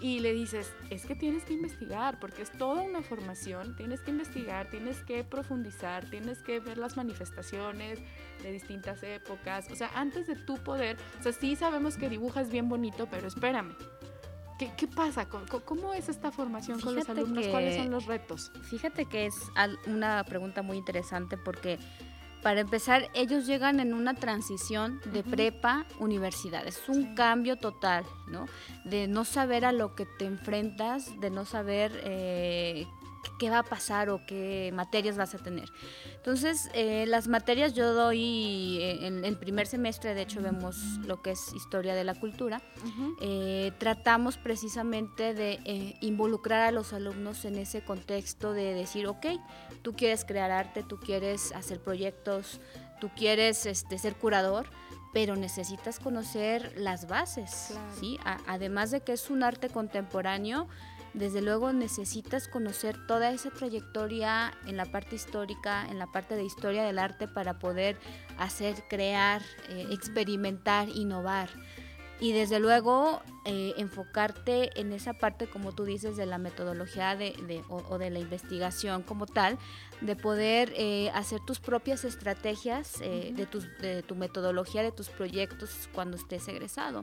y 0.00 0.20
le 0.20 0.32
dices, 0.32 0.72
es 0.90 1.06
que 1.06 1.14
tienes 1.14 1.44
que 1.44 1.54
investigar, 1.54 2.20
porque 2.20 2.42
es 2.42 2.50
toda 2.50 2.82
una 2.82 3.02
formación, 3.02 3.76
tienes 3.76 4.00
que 4.00 4.10
investigar, 4.10 4.68
tienes 4.68 4.98
que 5.04 5.24
profundizar, 5.24 6.08
tienes 6.10 6.42
que 6.42 6.60
ver 6.60 6.78
las 6.78 6.96
manifestaciones 6.96 8.00
de 8.42 8.52
distintas 8.52 9.02
épocas, 9.02 9.70
o 9.70 9.76
sea, 9.76 9.90
antes 9.94 10.26
de 10.26 10.36
tu 10.36 10.58
poder, 10.58 10.96
o 11.18 11.22
sea, 11.22 11.32
sí 11.32 11.56
sabemos 11.56 11.96
que 11.96 12.08
dibujas 12.08 12.50
bien 12.50 12.68
bonito, 12.68 13.08
pero 13.10 13.28
espérame, 13.28 13.74
¿Qué, 14.58 14.88
pasa? 14.88 15.28
¿Cómo, 15.28 15.92
es 15.92 16.08
esta 16.08 16.30
formación 16.30 16.80
con 16.80 16.94
los 16.94 17.08
alumnos? 17.08 17.46
¿Cuáles 17.48 17.76
son 17.76 17.90
los 17.90 18.06
retos? 18.06 18.52
Fíjate 18.70 19.04
que 19.04 19.26
es 19.26 19.34
una 19.86 20.24
pregunta 20.24 20.62
muy 20.62 20.78
interesante 20.78 21.36
porque 21.36 21.78
para 22.46 22.60
empezar, 22.60 23.10
ellos 23.14 23.44
llegan 23.46 23.80
en 23.80 23.92
una 23.92 24.14
transición 24.14 25.00
de 25.06 25.24
prepa 25.24 25.84
universidad. 25.98 26.64
Es 26.64 26.88
un 26.88 27.16
cambio 27.16 27.56
total, 27.56 28.04
¿no? 28.28 28.46
De 28.84 29.08
no 29.08 29.24
saber 29.24 29.64
a 29.64 29.72
lo 29.72 29.96
que 29.96 30.06
te 30.06 30.26
enfrentas, 30.26 31.18
de 31.18 31.30
no 31.30 31.44
saber 31.44 32.00
eh, 32.04 32.86
qué 33.38 33.50
va 33.50 33.60
a 33.60 33.62
pasar 33.62 34.10
o 34.10 34.24
qué 34.26 34.70
materias 34.74 35.16
vas 35.16 35.34
a 35.34 35.38
tener. 35.38 35.70
Entonces, 36.16 36.70
eh, 36.74 37.04
las 37.06 37.28
materias 37.28 37.74
yo 37.74 37.92
doy 37.94 38.78
eh, 38.80 39.06
en 39.06 39.24
el 39.24 39.36
primer 39.36 39.66
semestre, 39.66 40.14
de 40.14 40.22
hecho 40.22 40.40
vemos 40.42 40.76
lo 41.04 41.22
que 41.22 41.32
es 41.32 41.52
historia 41.52 41.94
de 41.94 42.04
la 42.04 42.14
cultura, 42.14 42.60
eh, 43.20 43.72
tratamos 43.78 44.36
precisamente 44.36 45.34
de 45.34 45.96
involucrar 46.00 46.62
a 46.62 46.70
los 46.70 46.92
alumnos 46.92 47.44
en 47.44 47.56
ese 47.56 47.82
contexto 47.82 48.52
de 48.52 48.74
decir, 48.74 49.06
ok, 49.06 49.26
tú 49.82 49.94
quieres 49.94 50.24
crear 50.24 50.50
arte, 50.50 50.82
tú 50.82 50.98
quieres 50.98 51.52
hacer 51.52 51.80
proyectos, 51.80 52.60
tú 53.00 53.10
quieres 53.16 53.66
este, 53.66 53.98
ser 53.98 54.16
curador, 54.16 54.66
pero 55.12 55.36
necesitas 55.36 55.98
conocer 55.98 56.74
las 56.76 57.08
bases, 57.08 57.72
¿sí? 57.98 58.18
además 58.46 58.90
de 58.90 59.00
que 59.00 59.12
es 59.12 59.30
un 59.30 59.42
arte 59.42 59.70
contemporáneo, 59.70 60.68
desde 61.16 61.40
luego 61.40 61.72
necesitas 61.72 62.46
conocer 62.46 63.06
toda 63.06 63.30
esa 63.30 63.50
trayectoria 63.50 64.52
en 64.66 64.76
la 64.76 64.84
parte 64.84 65.16
histórica, 65.16 65.86
en 65.88 65.98
la 65.98 66.06
parte 66.06 66.36
de 66.36 66.44
historia 66.44 66.84
del 66.84 66.98
arte 66.98 67.26
para 67.26 67.58
poder 67.58 67.96
hacer, 68.36 68.84
crear, 68.88 69.40
eh, 69.70 69.86
experimentar, 69.90 70.90
innovar 70.90 71.48
y 72.20 72.32
desde 72.32 72.60
luego 72.60 73.20
eh, 73.44 73.74
enfocarte 73.76 74.80
en 74.80 74.92
esa 74.92 75.12
parte, 75.12 75.46
como 75.46 75.72
tú 75.72 75.84
dices, 75.84 76.16
de 76.16 76.26
la 76.26 76.38
metodología 76.38 77.14
de, 77.14 77.62
o, 77.68 77.98
de 77.98 78.10
la 78.10 78.18
investigación 78.18 79.02
como 79.02 79.26
tal, 79.26 79.58
de 80.00 80.16
poder 80.16 80.72
eh, 80.76 81.10
hacer 81.14 81.40
tus 81.40 81.60
propias 81.60 82.04
estrategias 82.04 83.00
eh, 83.02 83.34
de, 83.34 83.46
de 83.86 84.02
tu 84.02 84.14
metodología, 84.14 84.82
de 84.82 84.92
tus 84.92 85.08
proyectos 85.08 85.88
cuando 85.92 86.16
estés 86.16 86.48
egresado. 86.48 87.02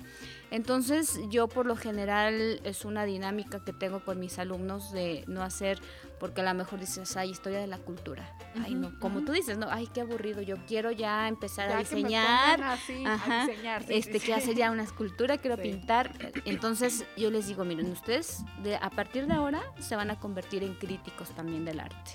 Entonces 0.51 1.19
yo 1.29 1.47
por 1.47 1.65
lo 1.65 1.75
general 1.75 2.59
es 2.63 2.83
una 2.83 3.05
dinámica 3.05 3.63
que 3.63 3.73
tengo 3.73 4.03
con 4.03 4.19
mis 4.19 4.39
alumnos 4.39 4.91
de 4.91 5.23
no 5.27 5.43
hacer 5.43 5.79
porque 6.23 6.39
a 6.39 6.45
lo 6.45 6.53
mejor 6.53 6.79
dices, 6.79 7.17
ay, 7.17 7.31
historia 7.31 7.59
de 7.59 7.67
la 7.67 7.79
cultura. 7.79 8.33
ay, 8.63 8.75
no, 8.75 8.97
como 9.01 9.25
tú 9.25 9.33
dices, 9.33 9.57
no, 9.57 9.67
ay, 9.69 9.89
qué 9.93 9.99
aburrido, 9.99 10.41
yo 10.41 10.55
quiero 10.65 10.89
ya 10.89 11.27
empezar 11.27 11.69
a 11.69 11.79
diseñar. 11.79 12.63
Así, 12.63 13.03
a 13.05 13.45
diseñar 13.45 13.83
este, 13.89 14.21
que 14.21 14.33
hacer 14.33 14.55
ya 14.55 14.71
una 14.71 14.83
escultura, 14.83 15.37
quiero 15.37 15.57
pintar. 15.57 16.13
Entonces 16.45 17.05
yo 17.17 17.29
les 17.29 17.47
digo, 17.47 17.65
miren, 17.65 17.91
ustedes 17.91 18.41
de, 18.63 18.77
a 18.77 18.89
partir 18.89 19.27
de 19.27 19.33
ahora 19.33 19.61
se 19.79 19.97
van 19.97 20.11
a 20.11 20.19
convertir 20.21 20.63
en 20.63 20.75
críticos 20.75 21.29
también 21.31 21.65
del 21.65 21.81
arte. 21.81 22.11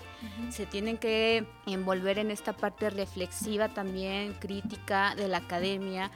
Se 0.48 0.64
tienen 0.64 0.96
que 0.96 1.46
envolver 1.66 2.18
en 2.18 2.30
esta 2.30 2.54
parte 2.54 2.88
reflexiva 2.88 3.68
también, 3.68 4.32
crítica 4.32 5.14
de 5.16 5.28
la 5.28 5.36
academia, 5.36 6.10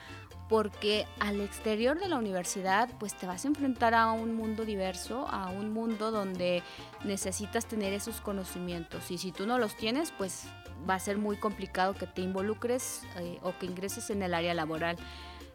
porque 0.52 1.06
al 1.18 1.40
exterior 1.40 1.98
de 1.98 2.08
la 2.08 2.18
universidad 2.18 2.90
pues 2.98 3.14
te 3.14 3.26
vas 3.26 3.46
a 3.46 3.48
enfrentar 3.48 3.94
a 3.94 4.12
un 4.12 4.34
mundo 4.34 4.66
diverso, 4.66 5.26
a 5.30 5.48
un 5.48 5.72
mundo 5.72 6.10
donde 6.10 6.62
necesitas 7.04 7.64
tener 7.64 7.94
esos 7.94 8.20
conocimientos 8.20 9.10
y 9.10 9.16
si 9.16 9.32
tú 9.32 9.46
no 9.46 9.56
los 9.56 9.74
tienes 9.78 10.12
pues 10.12 10.44
va 10.88 10.96
a 10.96 10.98
ser 10.98 11.16
muy 11.16 11.38
complicado 11.38 11.94
que 11.94 12.06
te 12.06 12.20
involucres 12.20 13.00
eh, 13.16 13.38
o 13.42 13.56
que 13.58 13.64
ingreses 13.64 14.10
en 14.10 14.22
el 14.22 14.34
área 14.34 14.52
laboral. 14.52 14.98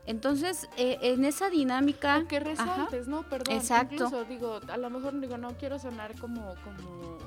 Entonces, 0.07 0.67
eh, 0.77 0.97
en 1.01 1.25
esa 1.25 1.51
dinámica... 1.51 2.23
que 2.27 2.39
resaltes, 2.39 3.07
¿no? 3.07 3.21
Perdón. 3.23 3.55
Exacto. 3.55 3.93
Incluso, 3.93 4.23
digo, 4.23 4.59
a 4.67 4.77
lo 4.77 4.89
mejor 4.89 5.19
digo, 5.19 5.37
no 5.37 5.49
quiero 5.57 5.77
sonar 5.77 6.17
como, 6.17 6.55
como 6.63 7.17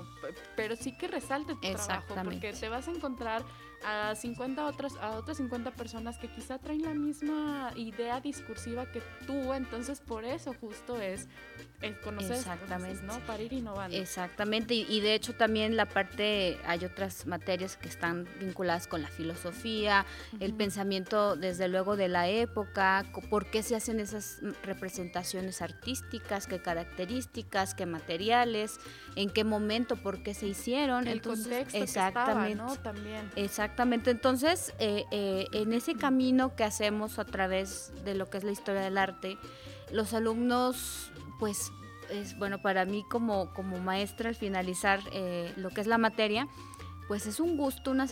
pero 0.56 0.74
sí 0.74 0.96
que 0.96 1.06
resalte 1.06 1.54
tu 1.54 1.60
trabajo, 1.60 2.14
porque 2.24 2.52
te 2.52 2.68
vas 2.68 2.88
a 2.88 2.90
encontrar 2.90 3.44
a 3.84 4.14
50 4.14 4.66
otras, 4.66 4.96
a 5.00 5.12
otras 5.12 5.38
50 5.38 5.70
personas 5.72 6.18
que 6.18 6.28
quizá 6.28 6.58
traen 6.58 6.82
la 6.82 6.94
misma 6.94 7.72
idea 7.76 8.20
discursiva 8.20 8.86
que 8.86 9.02
tú, 9.26 9.52
entonces 9.52 10.00
por 10.00 10.24
eso 10.24 10.54
justo 10.60 11.00
es, 11.00 11.28
conocer 12.04 12.36
Exactamente. 12.36 13.02
¿no? 13.04 13.18
Para 13.20 13.42
ir 13.42 13.52
innovando. 13.52 13.96
Exactamente, 13.96 14.74
y, 14.74 15.00
de 15.00 15.14
hecho 15.14 15.34
también 15.34 15.76
la 15.76 15.86
parte, 15.86 16.58
hay 16.66 16.84
otras 16.84 17.26
materias 17.26 17.76
que 17.76 17.88
están 17.88 18.28
vinculadas 18.38 18.86
con 18.86 19.02
la 19.02 19.08
filosofía, 19.08 20.04
el 20.40 20.54
pensamiento 20.54 21.36
desde 21.36 21.68
luego 21.68 21.96
de 21.96 22.08
la 22.08 22.28
época, 22.28 23.06
por 23.30 23.46
qué 23.46 23.62
se 23.62 23.76
hacen 23.76 24.00
esas 24.00 24.40
representaciones 24.62 25.62
artísticas, 25.62 26.46
qué 26.46 26.60
características, 26.60 27.74
qué 27.74 27.86
materiales, 27.86 28.78
en 29.16 29.30
qué 29.30 29.44
momento, 29.44 29.96
por 29.96 30.22
qué 30.22 30.34
se 30.34 30.46
hicieron. 30.46 31.06
El 31.06 31.22
contexto 31.22 31.78
exactamente, 31.78 32.56
¿no? 32.56 32.76
También. 32.76 33.30
Exactamente. 33.36 33.69
Entonces, 33.78 34.74
eh, 34.78 35.04
eh, 35.10 35.46
en 35.52 35.72
ese 35.72 35.94
camino 35.94 36.54
que 36.54 36.64
hacemos 36.64 37.18
a 37.18 37.24
través 37.24 37.92
de 38.04 38.14
lo 38.14 38.28
que 38.28 38.38
es 38.38 38.44
la 38.44 38.52
historia 38.52 38.82
del 38.82 38.98
arte, 38.98 39.38
los 39.92 40.12
alumnos, 40.12 41.10
pues, 41.38 41.72
es 42.10 42.36
bueno 42.38 42.60
para 42.60 42.84
mí 42.84 43.04
como, 43.08 43.52
como 43.54 43.78
maestra 43.78 44.28
al 44.28 44.34
finalizar 44.34 45.00
eh, 45.12 45.52
lo 45.56 45.70
que 45.70 45.80
es 45.80 45.86
la 45.86 45.96
materia, 45.96 46.48
pues 47.08 47.26
es 47.26 47.40
un 47.40 47.56
gusto, 47.56 47.90
una, 47.90 48.06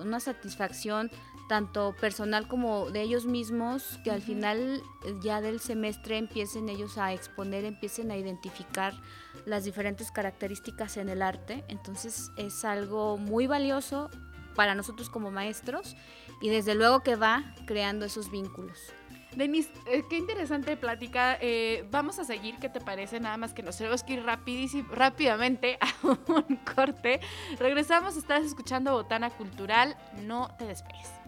una 0.00 0.20
satisfacción 0.20 1.10
tanto 1.48 1.94
personal 2.00 2.48
como 2.48 2.90
de 2.90 3.02
ellos 3.02 3.26
mismos, 3.26 4.00
que 4.04 4.10
al 4.10 4.22
final 4.22 4.82
ya 5.22 5.40
del 5.40 5.60
semestre 5.60 6.16
empiecen 6.16 6.68
ellos 6.68 6.96
a 6.96 7.12
exponer, 7.12 7.64
empiecen 7.64 8.10
a 8.10 8.16
identificar 8.16 8.94
las 9.44 9.64
diferentes 9.64 10.10
características 10.10 10.96
en 10.96 11.10
el 11.10 11.20
arte. 11.20 11.64
Entonces 11.68 12.30
es 12.36 12.64
algo 12.64 13.18
muy 13.18 13.46
valioso 13.46 14.08
para 14.54 14.74
nosotros 14.74 15.10
como 15.10 15.30
maestros 15.30 15.96
y 16.40 16.48
desde 16.48 16.74
luego 16.74 17.00
que 17.00 17.16
va 17.16 17.54
creando 17.66 18.04
esos 18.04 18.30
vínculos. 18.30 18.92
Denise, 19.36 19.70
eh, 19.86 20.04
qué 20.10 20.18
interesante 20.18 20.76
plática. 20.76 21.38
Eh, 21.40 21.86
vamos 21.90 22.18
a 22.18 22.24
seguir, 22.24 22.56
¿qué 22.58 22.68
te 22.68 22.80
parece? 22.80 23.18
Nada 23.18 23.36
más 23.38 23.54
que 23.54 23.62
nos 23.62 23.78
tenemos 23.78 24.02
que 24.02 24.14
ir 24.14 24.24
rápidamente 24.90 25.78
a 25.80 26.06
un 26.06 26.56
corte. 26.74 27.20
Regresamos, 27.58 28.16
estás 28.16 28.44
escuchando 28.44 28.92
Botana 28.92 29.30
Cultural, 29.30 29.96
no 30.22 30.54
te 30.58 30.66
despegues. 30.66 31.21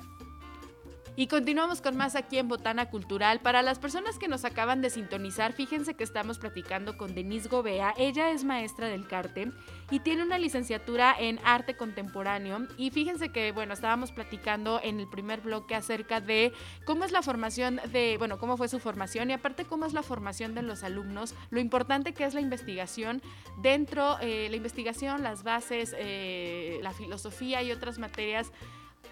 Y 1.16 1.28
continuamos 1.28 1.80
con 1.80 1.97
más 1.97 2.16
aquí 2.16 2.38
en 2.38 2.49
Botana 2.49 2.90
Cultural. 2.90 3.38
Para 3.38 3.62
las 3.62 3.78
personas 3.78 4.18
que 4.18 4.26
nos 4.26 4.44
acaban 4.44 4.83
de 4.83 4.90
sintonizar, 4.90 5.52
fíjense 5.52 5.94
que 5.94 6.02
estamos 6.02 6.40
platicando 6.40 6.97
con 6.97 7.14
Denise 7.14 7.49
Gobea. 7.49 7.94
Ella 7.97 8.33
es 8.33 8.42
maestra 8.42 8.88
del 8.88 9.06
CARTE 9.06 9.52
y 9.92 10.00
tiene 10.00 10.25
una 10.25 10.38
licenciatura 10.38 11.14
en 11.16 11.38
arte 11.44 11.76
contemporáneo. 11.76 12.66
Y 12.76 12.90
fíjense 12.90 13.28
que, 13.28 13.52
bueno, 13.52 13.75
estábamos 13.75 14.11
platicando 14.11 14.80
en 14.83 14.99
el 14.99 15.06
primer 15.06 15.40
bloque 15.40 15.76
acerca 15.76 16.21
de 16.21 16.52
cómo 16.85 17.04
es 17.04 17.12
la 17.12 17.23
formación 17.23 17.80
de, 17.92 18.16
bueno, 18.18 18.38
cómo 18.38 18.56
fue 18.56 18.66
su 18.66 18.80
formación 18.80 19.30
y 19.30 19.35
aparte 19.35 19.64
cómo 19.64 19.87
es 19.87 19.92
la 19.92 20.02
formación 20.02 20.56
de 20.56 20.62
los 20.62 20.83
alumnos, 20.83 21.37
lo 21.50 21.61
importante 21.61 22.12
que 22.12 22.25
es 22.25 22.35
la 22.35 22.40
investigación 22.40 23.23
dentro, 23.62 24.18
eh, 24.21 24.49
la 24.50 24.56
investigación, 24.56 25.23
las 25.23 25.44
bases, 25.44 25.94
eh, 25.97 26.80
la 26.83 26.92
filosofía 26.92 27.62
y 27.62 27.71
otras 27.71 28.00
materias 28.00 28.50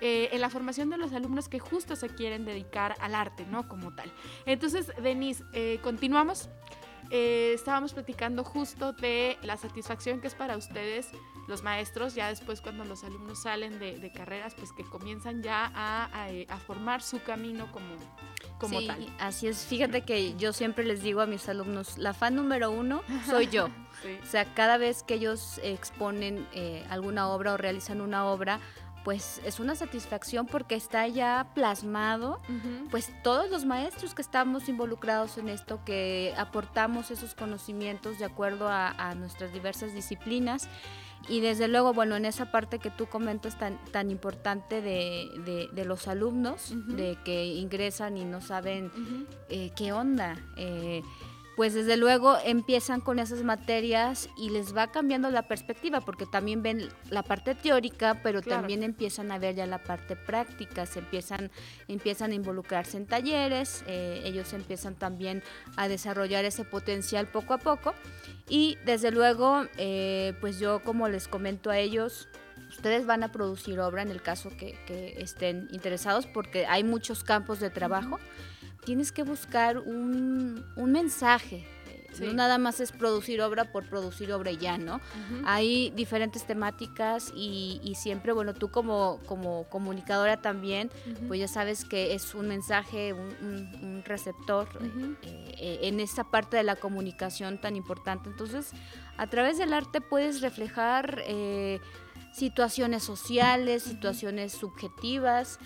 eh, 0.05 0.31
en 0.33 0.41
la 0.41 0.51
formación 0.51 0.91
de 0.91 0.97
los 0.97 1.13
alumnos 1.13 1.49
que 1.49 1.61
justo 1.61 1.95
se 1.95 2.09
quieren 2.09 2.45
dedicar 2.45 2.97
al 2.99 3.15
arte, 3.15 3.47
¿no? 3.47 3.69
Como 3.69 3.95
tal. 3.95 4.13
Entonces, 4.47 4.91
Denise, 5.01 5.45
eh, 5.53 5.79
continuamos. 5.81 6.49
Eh, 7.11 7.53
estábamos 7.55 7.93
platicando 7.93 8.43
justo 8.43 8.95
de 8.95 9.39
la 9.43 9.57
satisfacción 9.57 10.21
que 10.21 10.27
es 10.27 10.35
para 10.35 10.57
ustedes, 10.57 11.11
los 11.47 11.63
maestros, 11.63 12.17
ya 12.17 12.29
después 12.29 12.61
cuando 12.61 12.85
los 12.85 13.05
alumnos 13.05 13.43
salen 13.43 13.79
de, 13.79 14.11
carreras, 14.13 14.55
pues 14.57 14.73
que 14.73 14.83
comienzan 14.83 15.41
ya 15.41 15.71
a, 15.73 16.59
formar 16.67 17.01
su 17.01 17.23
camino 17.23 17.71
como, 17.71 17.95
como 18.59 18.81
sí, 18.81 18.87
tal. 18.89 19.07
Así 19.21 19.47
es, 19.47 19.67
fíjate 19.67 20.03
que 20.03 20.35
yo 20.37 20.53
siempre 20.53 20.85
les 20.85 21.03
digo 21.03 21.21
a 21.21 21.27
mis 21.27 21.49
alumnos, 21.49 21.97
la 21.97 22.13
fan 22.13 22.35
número 22.35 22.73
uno 22.73 23.03
soy 23.27 23.47
yo. 23.47 23.69
O 24.25 24.27
sea, 24.27 24.53
cada 24.55 24.79
vez 24.79 25.05
que 25.05 25.15
ellos 25.15 25.61
exponen 25.63 26.45
alguna 26.91 27.29
obra 27.29 27.53
o 27.53 27.57
realizan 27.57 28.01
una 28.01 28.25
obra, 28.25 28.59
pues 29.05 29.41
es 29.45 29.61
una 29.61 29.75
satisfacción 29.75 30.47
porque 30.47 30.75
está 30.75 31.07
ya 31.09 31.49
plasmado, 31.55 32.41
pues 32.91 33.13
todos 33.23 33.51
los 33.51 33.65
maestros 33.65 34.15
que 34.15 34.23
estamos 34.23 34.69
involucrados 34.69 35.39
en 35.39 35.49
esto, 35.49 35.81
que 35.85 36.35
aportamos 36.37 37.11
esos 37.11 37.35
conocimientos 37.35 38.19
de 38.19 38.25
acuerdo 38.25 38.69
a, 38.69 39.15
nuestras 39.15 39.53
diversas 39.53 39.93
disciplinas. 39.95 40.69
Y 41.29 41.41
desde 41.41 41.69
luego, 41.69 41.93
bueno, 41.93 42.17
en 42.17 42.25
esa 42.25 42.51
parte 42.51 42.81
que 42.81 42.91
tú 42.91 43.07
comentas 43.07 43.57
tan, 43.57 43.79
tan 43.93 44.11
importante 44.11 44.81
de, 44.81 45.69
de, 45.73 45.85
los 45.85 46.09
alumnos, 46.09 46.75
de 46.89 47.17
que 47.25 47.45
ingresan 47.45 48.17
y 48.17 48.25
no 48.25 48.41
saben 48.41 48.91
eh, 49.49 49.71
qué 49.77 49.93
onda. 49.93 50.37
Eh, 50.57 51.03
pues 51.57 51.75
desde 51.75 51.97
luego 51.97 52.39
empiezan 52.45 53.01
con 53.01 53.19
esas 53.19 53.43
materias 53.43 54.29
y 54.37 54.51
les 54.51 54.75
va 54.75 54.91
cambiando 54.91 55.31
la 55.31 55.43
perspectiva, 55.43 56.01
porque 56.01 56.25
también 56.27 56.63
ven 56.63 56.89
la 57.11 57.23
parte 57.23 57.55
teórica, 57.55 58.21
pero 58.23 58.41
también 58.41 58.83
empiezan 58.83 59.31
a 59.31 59.39
ver 59.39 59.55
ya 59.55 59.67
la 59.67 59.79
parte 59.79 60.17
práctica, 60.17 60.87
se 60.87 61.01
empiezan, 61.01 61.51
empiezan 61.89 62.33
a 62.33 62.35
involucrarse 62.35 62.97
en 62.97 63.07
talleres, 63.07 63.85
eh, 63.87 64.23
ellos 64.25 64.53
empiezan 64.55 64.95
también 64.95 65.43
a 65.77 65.89
desarrollar 65.89 66.45
ese 66.45 66.65
potencial 66.65 67.27
poco 67.27 67.55
a 67.55 67.59
poco. 67.59 67.95
Y 68.49 68.79
desde 68.85 69.11
luego, 69.11 69.67
eh, 69.77 70.35
pues 70.41 70.59
yo 70.59 70.83
como 70.83 71.09
les 71.09 71.29
comento 71.29 71.71
a 71.71 71.79
ellos, 71.79 72.29
ustedes 72.71 73.07
van 73.07 73.23
a 73.23 73.31
producir 73.31 73.79
obra 73.81 74.03
en 74.03 74.11
el 74.11 74.23
caso 74.23 74.51
que, 74.57 74.79
estén 75.19 75.69
interesados, 75.71 76.27
porque 76.27 76.67
hay 76.67 76.83
muchos 76.83 77.25
campos 77.25 77.61
de 77.61 77.71
trabajo 77.71 78.19
tienes 78.85 79.13
que 79.13 79.23
buscar 79.23 79.79
un, 79.79 80.65
mensaje. 80.77 81.65
No 82.21 82.35
nada 82.35 82.59
más 82.59 82.79
es 82.81 82.93
producir 82.93 83.41
obra 83.41 83.73
por 83.73 83.89
producir 83.89 84.33
obra 84.33 84.51
y 84.51 84.59
ya, 84.59 84.77
¿no? 84.77 85.01
Hay 85.47 85.89
diferentes 85.97 86.45
temáticas 86.47 87.33
y, 87.35 87.95
siempre, 87.97 88.33
bueno, 88.33 88.53
tú 88.53 88.71
como, 88.71 89.19
como 89.25 89.65
comunicadora 89.71 90.43
también, 90.43 90.91
pues 91.27 91.41
ya 91.41 91.49
sabes 91.49 91.87
que 91.87 92.13
es 92.13 92.35
un 92.35 92.49
mensaje, 92.49 93.15
un, 93.15 94.03
receptor 94.05 94.69
eh, 95.23 95.55
eh, 95.59 95.79
en 95.83 96.01
esta 96.01 96.25
parte 96.25 96.57
de 96.59 96.65
la 96.65 96.77
comunicación 96.77 97.59
tan 97.59 97.77
importante. 97.77 98.29
Entonces, 98.29 98.73
a 99.17 99.27
través 99.29 99.57
del 99.57 99.73
arte 99.73 100.03
puedes 100.03 100.43
reflejar 100.43 101.23
eh, 101.27 101.81
situaciones 102.33 103.05
sociales, 103.05 103.83
situaciones 103.85 104.53
subjetivas, 104.53 105.59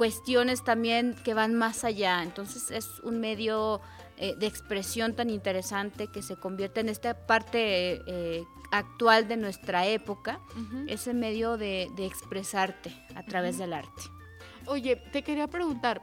cuestiones 0.00 0.64
también 0.64 1.14
que 1.24 1.34
van 1.34 1.54
más 1.54 1.84
allá. 1.84 2.22
Entonces 2.22 2.70
es 2.70 3.00
un 3.00 3.20
medio 3.20 3.82
eh, 4.16 4.34
de 4.34 4.46
expresión 4.46 5.14
tan 5.14 5.28
interesante 5.28 6.06
que 6.06 6.22
se 6.22 6.36
convierte 6.36 6.80
en 6.80 6.88
esta 6.88 7.26
parte 7.26 8.00
eh, 8.06 8.42
actual 8.70 9.28
de 9.28 9.36
nuestra 9.36 9.84
época, 9.84 10.40
ese 10.86 11.12
medio 11.12 11.58
de, 11.58 11.90
expresarte 11.98 12.90
a 13.14 13.22
través 13.24 13.58
del 13.58 13.74
arte. 13.74 14.02
Oye, 14.64 14.96
te 14.96 15.22
quería 15.22 15.48
preguntar, 15.48 16.00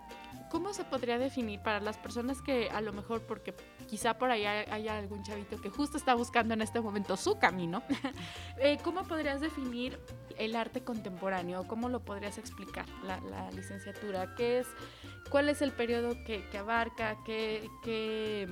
¿cómo 0.50 0.74
se 0.74 0.84
podría 0.84 1.18
definir 1.18 1.60
para 1.62 1.80
las 1.80 1.98
personas 1.98 2.42
que 2.42 2.70
a 2.70 2.82
lo 2.82 2.94
mejor, 2.94 3.22
porque 3.22 3.54
quizá 3.88 4.18
por 4.18 4.32
ahí 4.32 4.46
haya 4.46 4.98
algún 4.98 5.24
chavito 5.24 5.60
que 5.60 5.70
justo 5.70 5.98
está 5.98 6.14
buscando 6.14 6.54
en 6.54 6.62
este 6.62 6.82
momento 6.82 7.18
su 7.18 7.38
camino, 7.40 7.84
eh, 8.60 8.78
¿cómo 8.84 9.04
podrías 9.04 9.42
definir 9.42 10.00
el 10.38 10.56
arte 10.56 10.84
contemporáneo? 10.84 11.68
¿Cómo 11.68 11.90
lo 11.90 12.00
podrías 12.04 12.38
explicar 12.38 12.86
la, 13.04 13.52
licenciatura? 13.52 14.36
¿Qué 14.36 14.60
es, 14.60 14.68
¿Cuál 15.30 15.50
es 15.50 15.62
el 15.62 15.72
periodo 15.72 16.16
que, 16.26 16.46
abarca? 16.58 17.18
¿Qué, 17.26 18.48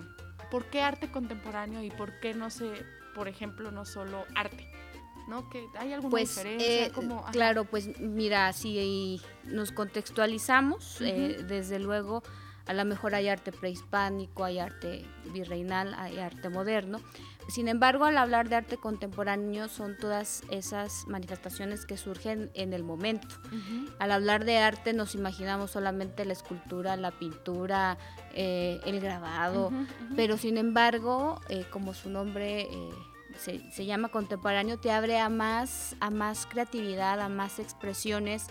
¿Por 0.52 0.66
qué 0.66 0.82
arte 0.82 1.12
contemporáneo 1.12 1.84
y 1.84 1.92
por 1.92 2.20
qué 2.20 2.34
no 2.34 2.50
sé, 2.50 2.86
por 3.14 3.28
ejemplo, 3.28 3.72
no 3.72 3.86
solo 3.86 4.26
arte? 4.36 4.75
¿No? 5.28 5.50
Que 5.50 5.68
hay 5.78 5.94
alguna 5.94 6.12
pues, 6.12 6.30
diferencia. 6.30 6.86
Eh, 6.86 6.92
claro, 7.32 7.66
pues 7.66 8.00
mira, 8.00 8.52
si 8.54 9.22
nos 9.46 9.72
contextualizamos, 9.72 11.02
eh, 11.02 11.44
desde 11.48 11.80
luego, 11.80 12.24
a 12.66 12.74
lo 12.74 12.86
mejor 12.86 13.16
hay 13.16 13.28
arte 13.28 13.52
prehispánico, 13.52 14.44
hay 14.44 14.60
arte 14.60 15.06
virreinal, 15.34 15.94
hay 15.96 16.20
arte 16.20 16.50
moderno. 16.50 17.00
Sin 17.48 17.68
embargo, 17.68 18.06
al 18.06 18.18
hablar 18.18 18.50
de 18.50 18.56
arte 18.56 18.78
contemporáneo 18.78 19.68
son 19.68 19.96
todas 19.98 20.42
esas 20.50 21.06
manifestaciones 21.08 21.86
que 21.86 21.96
surgen 21.96 22.50
en 22.56 22.74
el 22.74 22.84
momento. 22.84 23.36
Al 24.00 24.12
hablar 24.12 24.46
de 24.46 24.58
arte 24.58 24.94
nos 24.94 25.14
imaginamos 25.14 25.70
solamente 25.70 26.26
la 26.26 26.34
escultura, 26.34 26.98
la 26.98 27.12
pintura, 27.12 28.00
eh, 28.34 28.80
el 28.86 29.00
grabado, 29.00 29.72
pero 30.16 30.38
sin 30.38 30.58
embargo, 30.58 31.40
como 31.70 31.94
su 31.94 32.10
nombre 32.10 32.68
se, 33.38 33.86
llama 33.86 34.10
contemporáneo, 34.10 34.78
te 34.78 34.92
abre 34.92 35.20
a 35.20 35.30
más, 35.30 35.96
a 36.00 36.10
más 36.10 36.46
creatividad, 36.46 37.20
a 37.20 37.30
más 37.30 37.60
expresiones 37.60 38.48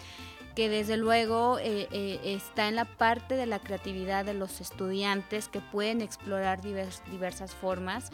que 0.54 0.68
desde 0.68 0.96
luego 0.96 1.58
eh, 1.58 1.88
eh, 1.90 2.20
está 2.24 2.68
en 2.68 2.76
la 2.76 2.84
parte 2.84 3.34
de 3.34 3.46
la 3.46 3.58
creatividad 3.58 4.24
de 4.24 4.34
los 4.34 4.60
estudiantes 4.60 5.48
que 5.48 5.60
pueden 5.60 6.00
explorar 6.00 6.60
diversas 6.60 7.52
formas. 7.52 8.10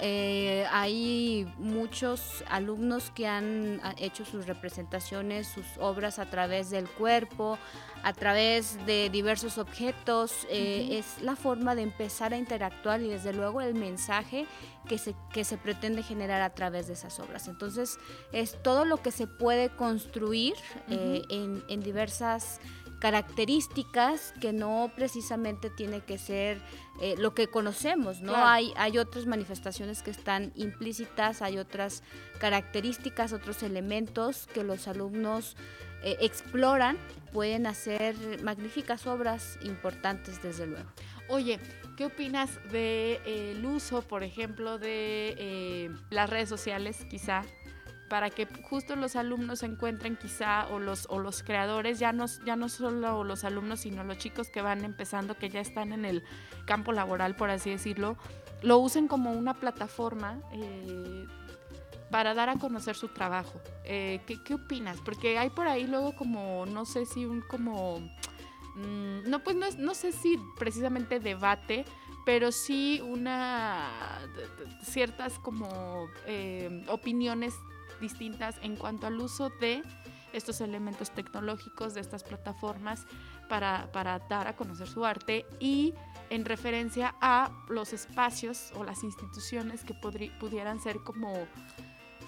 Eh, 0.00 0.66
hay 0.72 1.46
muchos 1.58 2.44
alumnos 2.48 3.10
que 3.10 3.26
han 3.26 3.80
hecho 3.98 4.24
sus 4.24 4.46
representaciones, 4.46 5.48
sus 5.48 5.66
obras 5.78 6.18
a 6.18 6.26
través 6.26 6.70
del 6.70 6.88
cuerpo, 6.88 7.58
a 8.02 8.12
través 8.14 8.84
de 8.86 9.10
diversos 9.10 9.58
objetos. 9.58 10.46
Es 10.50 11.20
la 11.20 11.36
forma 11.36 11.74
de 11.74 11.82
empezar 11.82 12.32
a 12.32 12.38
interactuar 12.38 13.02
y 13.02 13.08
desde 13.08 13.34
luego 13.34 13.60
el 13.60 13.74
mensaje 13.74 14.46
que 14.88 14.98
se, 14.98 15.14
que 15.32 15.44
se 15.44 15.56
pretende 15.56 16.02
generar 16.02 16.42
a 16.42 16.50
través 16.54 16.86
de 16.86 16.94
esas 16.94 17.18
obras. 17.20 17.48
Entonces 17.48 17.98
es 18.32 18.60
todo 18.62 18.84
lo 18.84 18.98
que 18.98 19.10
se 19.10 19.26
puede 19.26 19.70
construir 19.70 20.54
en, 20.88 21.64
en 21.68 21.80
diversas 21.80 22.60
características 23.02 24.32
que 24.40 24.52
no 24.52 24.92
precisamente 24.94 25.70
tiene 25.70 26.02
que 26.02 26.18
ser 26.18 26.62
eh, 27.00 27.16
lo 27.18 27.34
que 27.34 27.48
conocemos, 27.48 28.20
¿no? 28.20 28.36
Hay, 28.36 28.72
hay 28.76 28.96
otras 28.96 29.26
manifestaciones 29.26 30.04
que 30.04 30.12
están 30.12 30.52
implícitas, 30.54 31.42
hay 31.42 31.58
otras 31.58 32.04
características, 32.38 33.32
otros 33.32 33.64
elementos 33.64 34.46
que 34.54 34.62
los 34.62 34.86
alumnos 34.86 35.56
eh, 36.04 36.16
exploran, 36.20 36.96
pueden 37.32 37.66
hacer 37.66 38.14
magníficas 38.44 39.08
obras 39.08 39.58
importantes 39.62 40.40
desde 40.40 40.68
luego. 40.68 40.88
Oye, 41.32 41.58
¿qué 41.96 42.04
opinas 42.04 42.56
del 42.64 42.72
de, 42.72 43.52
el 43.52 43.64
uso, 43.64 44.02
por 44.02 44.22
ejemplo, 44.22 44.78
de 44.78 45.34
eh, 45.38 45.90
las 46.10 46.28
redes 46.28 46.50
sociales, 46.50 47.06
quizá, 47.08 47.42
para 48.10 48.28
que 48.28 48.46
justo 48.64 48.96
los 48.96 49.16
alumnos 49.16 49.62
encuentren 49.62 50.16
quizá 50.16 50.66
o 50.66 50.78
los 50.78 51.06
o 51.08 51.18
los 51.18 51.42
creadores 51.42 51.98
ya 51.98 52.12
no 52.12 52.26
ya 52.44 52.54
no 52.54 52.68
solo 52.68 53.24
los 53.24 53.44
alumnos 53.44 53.80
sino 53.80 54.04
los 54.04 54.18
chicos 54.18 54.50
que 54.50 54.60
van 54.60 54.84
empezando 54.84 55.38
que 55.38 55.48
ya 55.48 55.60
están 55.60 55.94
en 55.94 56.04
el 56.04 56.22
campo 56.66 56.92
laboral 56.92 57.34
por 57.34 57.48
así 57.48 57.70
decirlo 57.70 58.18
lo 58.60 58.76
usen 58.76 59.08
como 59.08 59.32
una 59.32 59.54
plataforma 59.54 60.38
eh, 60.52 61.26
para 62.10 62.34
dar 62.34 62.50
a 62.50 62.56
conocer 62.56 62.96
su 62.96 63.08
trabajo 63.08 63.58
eh, 63.84 64.20
¿qué, 64.26 64.52
opinas 64.52 64.98
porque 65.02 65.38
hay 65.38 65.48
por 65.48 65.66
ahí 65.66 65.86
luego 65.86 66.14
como 66.14 66.66
no 66.66 66.84
sé 66.84 67.06
si 67.06 67.24
un 67.24 67.40
como 67.40 68.02
mm, 68.74 69.28
no 69.28 69.42
pues 69.42 69.56
no, 69.56 69.66
no 69.78 69.94
sé 69.94 70.12
si 70.12 70.38
precisamente 70.58 71.20
debate 71.20 71.84
pero 72.24 72.52
sí 72.52 73.00
una 73.02 73.88
ciertas 74.82 75.38
como 75.38 76.08
eh, 76.26 76.84
opiniones 76.88 77.54
distintas 78.00 78.56
en 78.62 78.76
cuanto 78.76 79.06
al 79.06 79.18
uso 79.20 79.50
de 79.60 79.82
estos 80.32 80.60
elementos 80.60 81.10
tecnológicos, 81.10 81.94
de 81.94 82.00
estas 82.00 82.24
plataformas, 82.24 83.06
para, 83.48 83.90
para 83.92 84.18
dar 84.18 84.48
a 84.48 84.56
conocer 84.56 84.88
su 84.88 85.04
arte 85.04 85.44
y 85.60 85.94
en 86.30 86.44
referencia 86.44 87.14
a 87.20 87.50
los 87.68 87.92
espacios 87.92 88.72
o 88.76 88.84
las 88.84 89.04
instituciones 89.04 89.84
que 89.84 89.94
pudieran 89.94 90.80
ser 90.80 90.98
como 91.00 91.34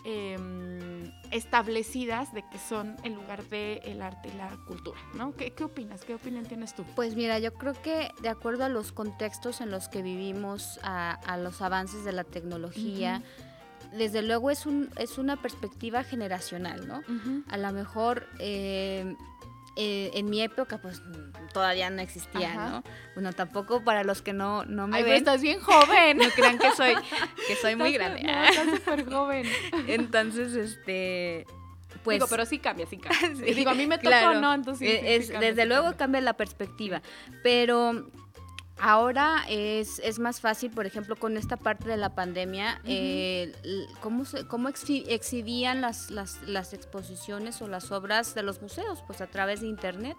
Em, 0.06 1.10
establecidas 1.30 2.34
de 2.34 2.42
que 2.48 2.58
son 2.58 2.94
el 3.04 3.14
lugar 3.14 3.42
del 3.48 3.80
el 3.84 4.02
arte 4.02 4.28
y 4.28 4.36
la 4.36 4.50
cultura, 4.66 5.00
¿no? 5.14 5.34
¿Qué, 5.34 5.52
¿Qué, 5.52 5.64
opinas? 5.64 6.04
¿Qué 6.04 6.14
opinión 6.14 6.44
tienes 6.44 6.74
tú? 6.74 6.84
Pues 6.94 7.16
mira, 7.16 7.38
yo 7.38 7.54
creo 7.54 7.72
que 7.72 8.10
de 8.20 8.28
acuerdo 8.28 8.64
a 8.64 8.68
los 8.68 8.92
contextos 8.92 9.62
en 9.62 9.70
los 9.70 9.88
que 9.88 10.02
vivimos, 10.02 10.78
a, 10.82 11.38
los 11.38 11.62
avances 11.62 12.04
de 12.04 12.12
la 12.12 12.24
tecnología, 12.24 13.22
desde 13.96 14.20
luego 14.20 14.50
es, 14.50 14.66
un, 14.66 14.90
es 14.98 15.16
una 15.16 15.40
perspectiva 15.40 16.04
generacional, 16.04 16.86
¿no? 16.86 17.00
A 17.48 17.56
lo 17.56 17.72
mejor... 17.72 18.28
Eh, 18.40 19.16
eh, 19.76 20.12
en 20.14 20.30
mi 20.30 20.40
época, 20.40 20.78
pues 20.78 21.02
todavía 21.52 21.90
no 21.90 22.00
existía, 22.00 22.54
¿no? 22.54 22.84
Bueno, 23.14 23.32
tampoco 23.32 23.82
para 23.82 24.04
los 24.04 24.22
que 24.22 24.32
no, 24.32 24.64
no 24.64 24.87
me 24.87 24.98
Ay, 24.98 25.02
ven. 25.02 25.14
estás 25.14 25.42
bien 25.42 25.60
joven. 25.60 26.18
no 26.18 26.28
crean 26.30 26.58
que 26.58 26.70
soy, 26.72 26.94
que 27.46 27.56
soy 27.56 27.74
muy 27.74 27.92
grande. 27.92 28.22
No, 28.22 28.44
estás 28.44 28.66
súper 28.70 29.04
joven. 29.04 29.46
Entonces, 29.88 30.54
este. 30.54 31.46
Pues, 32.04 32.16
digo, 32.16 32.26
pero 32.28 32.44
sí 32.44 32.58
cambia, 32.58 32.87
sí 32.87 32.98
cambia. 32.98 33.30
digo, 33.54 33.70
a 33.70 33.74
mí 33.74 33.87
me 33.87 33.98
tocó, 33.98 34.34
¿no? 34.34 34.54
Entonces, 34.54 34.88
e, 34.88 35.16
es, 35.16 35.28
desde 35.28 35.64
luego 35.66 35.96
cambia 35.96 36.20
la 36.20 36.34
perspectiva. 36.34 37.02
Pero 37.42 38.10
Ahora 38.78 39.44
es, 39.48 40.00
es, 40.00 40.18
más 40.18 40.40
fácil, 40.40 40.70
por 40.70 40.84
ejemplo, 40.84 41.16
con 41.16 41.37
esta 41.37 41.56
parte 41.56 41.88
de 41.88 41.96
la 41.96 42.14
pandemia, 42.14 42.80
eh, 42.84 43.52
cómo, 44.00 44.24
cómo 44.48 44.68
exhibían 44.68 45.80
las, 45.80 46.10
las, 46.10 46.42
las, 46.42 46.72
exposiciones 46.72 47.62
o 47.62 47.68
las 47.68 47.92
obras 47.92 48.34
de 48.34 48.42
los 48.42 48.60
museos, 48.60 49.02
pues 49.06 49.20
a 49.20 49.28
través 49.28 49.60
de 49.60 49.68
Internet. 49.68 50.16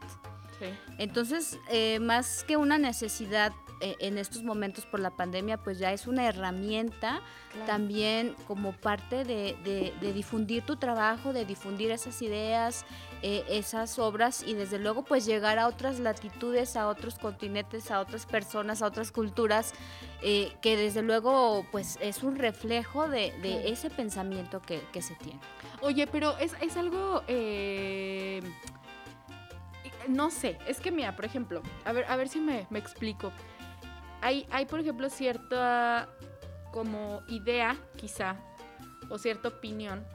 Entonces, 0.97 1.59
eh, 1.69 1.99
más 1.99 2.43
que 2.43 2.57
una 2.57 2.77
necesidad 2.77 3.53
eh, 3.81 3.97
en 3.99 4.17
estos 4.17 4.41
momentos 4.41 4.85
por 4.85 5.01
la 5.01 5.09
pandemia, 5.09 5.57
pues 5.57 5.79
ya 5.79 5.91
es 5.91 6.07
una 6.07 6.25
herramienta 6.25 7.21
también 7.65 8.33
como 8.47 8.71
parte 8.71 9.25
de, 9.25 9.93
difundir 10.13 10.63
tu 10.63 10.77
trabajo, 10.77 11.33
de 11.33 11.43
difundir 11.43 11.91
esas 11.91 12.21
ideas, 12.21 12.85
eh, 13.21 13.43
esas 13.49 13.99
obras 13.99 14.43
y 14.47 14.53
desde 14.53 14.79
luego 14.79 15.03
pues 15.03 15.25
llegar 15.25 15.59
a 15.59 15.67
otras 15.67 15.99
latitudes, 15.99 16.77
a 16.77 16.87
otros 16.87 17.19
continentes, 17.19 17.91
a 17.91 17.99
otras 17.99 18.25
personas, 18.25 18.81
a 18.81 18.87
otras 18.87 19.11
culturas, 19.11 19.73
eh, 20.21 20.53
que 20.61 20.77
desde 20.77 21.01
luego 21.01 21.65
pues 21.71 21.97
es 22.01 22.23
un 22.23 22.37
reflejo 22.37 23.09
de, 23.09 23.33
ese 23.69 23.89
pensamiento 23.89 24.61
que, 24.61 25.01
se 25.01 25.15
tiene. 25.15 25.39
Oye, 25.81 26.07
pero 26.07 26.37
es, 26.37 26.53
es 26.61 26.77
algo 26.77 27.23
no 30.07 30.31
sé, 30.31 30.57
es 30.67 30.79
que 30.79 30.91
mira, 30.91 31.15
por 31.15 31.25
ejemplo, 31.25 31.61
a 31.85 31.91
ver, 31.91 32.05
a 32.07 32.15
ver 32.15 32.27
si 32.29 32.39
me, 32.39 32.67
explico 32.71 33.31
hay, 34.21 34.47
hay 34.51 34.65
por 34.65 34.79
ejemplo, 34.79 35.09
cierta 35.09 36.09
como 36.71 37.21
idea, 37.27 37.77
quizá, 37.95 38.37
o 39.09 39.17
cierta 39.17 39.49
opinión 39.49 40.05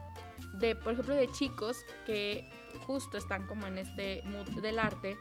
de, 0.54 0.74
por 0.74 0.92
ejemplo, 0.92 1.14
de 1.14 1.30
chicos 1.30 1.78
que 2.06 2.50
justo 2.86 3.18
están 3.18 3.46
como 3.46 3.66
en 3.66 3.78
este 3.78 4.22
mood 4.24 4.48
del 4.60 4.78
arte 4.78 5.16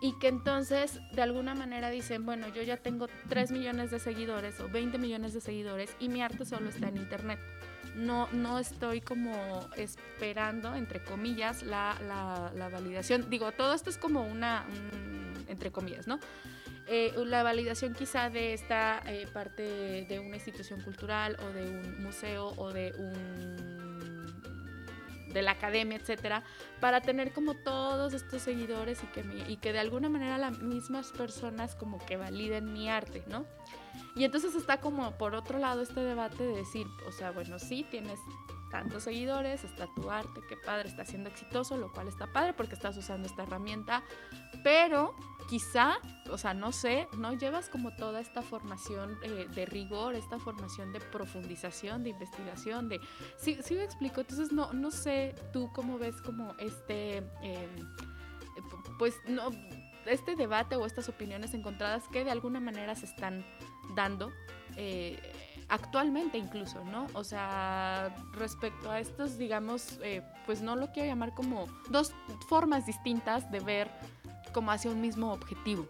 y 0.00 0.12
que 0.18 0.28
entonces 0.28 1.00
de 1.12 1.22
alguna 1.22 1.54
manera 1.54 1.90
dicen, 1.90 2.24
bueno, 2.24 2.48
yo 2.48 2.62
ya 2.62 2.76
tengo 2.76 3.06
3 3.28 3.52
millones 3.52 3.90
de 3.90 3.98
seguidores 3.98 4.60
o 4.60 4.68
20 4.68 4.98
millones 4.98 5.32
de 5.32 5.40
seguidores 5.40 5.96
y 5.98 6.08
mi 6.08 6.22
arte 6.22 6.44
solo 6.44 6.68
está 6.68 6.88
en 6.88 6.98
internet. 6.98 7.38
No, 7.94 8.28
no 8.32 8.58
estoy 8.58 9.00
como 9.00 9.68
esperando, 9.76 10.74
entre 10.74 11.02
comillas, 11.02 11.62
la, 11.62 11.96
la, 12.54 12.68
validación. 12.68 13.30
Digo, 13.30 13.52
todo 13.52 13.74
esto 13.74 13.90
es 13.90 13.98
como 13.98 14.22
una, 14.26 14.64
entre 15.48 15.70
comillas, 15.70 16.06
¿no? 16.06 16.18
Eh, 16.86 17.14
la 17.24 17.42
validación 17.42 17.94
quizá 17.94 18.28
de 18.28 18.52
esta 18.52 19.02
eh, 19.06 19.26
parte 19.32 20.04
de 20.08 20.18
una 20.18 20.36
institución 20.36 20.82
cultural 20.82 21.36
o 21.40 21.46
de 21.52 21.62
un 21.62 22.02
museo 22.02 22.52
o 22.56 22.72
de 22.72 22.92
un 22.98 23.74
de 25.34 25.42
la 25.42 25.50
academia, 25.50 25.98
etcétera, 25.98 26.44
para 26.80 27.00
tener 27.00 27.32
como 27.32 27.54
todos 27.54 28.14
estos 28.14 28.40
seguidores 28.40 29.02
y 29.02 29.06
que, 29.08 29.24
y 29.48 29.56
que 29.56 29.72
de 29.72 29.80
alguna 29.80 30.08
manera 30.08 30.38
las 30.38 30.60
mismas 30.60 31.10
personas 31.10 31.74
como 31.74 31.98
que 31.98 32.16
validen 32.16 32.72
mi 32.72 32.88
arte, 32.88 33.24
¿no? 33.26 33.44
Y 34.16 34.24
entonces 34.24 34.54
está 34.54 34.80
como 34.80 35.12
por 35.18 35.34
otro 35.34 35.58
lado 35.58 35.82
este 35.82 36.00
debate 36.00 36.44
de 36.44 36.56
decir, 36.56 36.86
o 37.06 37.12
sea, 37.12 37.30
bueno, 37.30 37.58
sí, 37.58 37.86
tienes 37.90 38.20
tantos 38.70 39.04
seguidores, 39.04 39.62
está 39.62 39.86
tu 39.94 40.10
arte, 40.10 40.40
qué 40.48 40.56
padre, 40.56 40.88
está 40.88 41.04
siendo 41.04 41.30
exitoso, 41.30 41.76
lo 41.76 41.92
cual 41.92 42.08
está 42.08 42.32
padre 42.32 42.52
porque 42.54 42.74
estás 42.74 42.96
usando 42.96 43.28
esta 43.28 43.44
herramienta, 43.44 44.02
pero 44.64 45.14
quizá, 45.48 45.98
o 46.28 46.38
sea, 46.38 46.54
no 46.54 46.72
sé, 46.72 47.06
no 47.16 47.34
llevas 47.34 47.68
como 47.68 47.94
toda 47.94 48.20
esta 48.20 48.42
formación 48.42 49.16
eh, 49.22 49.46
de 49.54 49.66
rigor, 49.66 50.16
esta 50.16 50.40
formación 50.40 50.92
de 50.92 51.00
profundización, 51.00 52.02
de 52.02 52.10
investigación, 52.10 52.88
de... 52.88 53.00
Sí, 53.36 53.58
sí 53.62 53.74
me 53.74 53.84
explico, 53.84 54.22
entonces 54.22 54.52
no, 54.52 54.72
no 54.72 54.90
sé 54.90 55.36
tú 55.52 55.70
cómo 55.72 55.96
ves 55.98 56.20
como 56.22 56.56
este, 56.58 57.18
em, 57.42 57.94
pues 58.98 59.14
no, 59.28 59.50
este 60.06 60.34
debate 60.34 60.76
o 60.76 60.84
estas 60.84 61.08
opiniones 61.08 61.54
encontradas 61.54 62.08
que 62.08 62.24
de 62.24 62.30
alguna 62.30 62.58
manera 62.58 62.94
se 62.94 63.06
están 63.06 63.44
dando. 63.94 64.32
Eh, 64.76 65.18
actualmente 65.68 66.38
incluso, 66.38 66.84
¿no? 66.84 67.06
O 67.14 67.24
sea, 67.24 68.14
respecto 68.32 68.90
a 68.90 69.00
estos, 69.00 69.38
digamos, 69.38 69.98
eh, 70.02 70.22
pues 70.46 70.60
no 70.60 70.76
lo 70.76 70.92
quiero 70.92 71.08
llamar 71.08 71.34
como 71.34 71.66
dos 71.90 72.12
formas 72.48 72.86
distintas 72.86 73.50
de 73.50 73.60
ver 73.60 73.90
como 74.52 74.70
hacia 74.70 74.90
un 74.90 75.00
mismo 75.00 75.32
objetivo. 75.32 75.88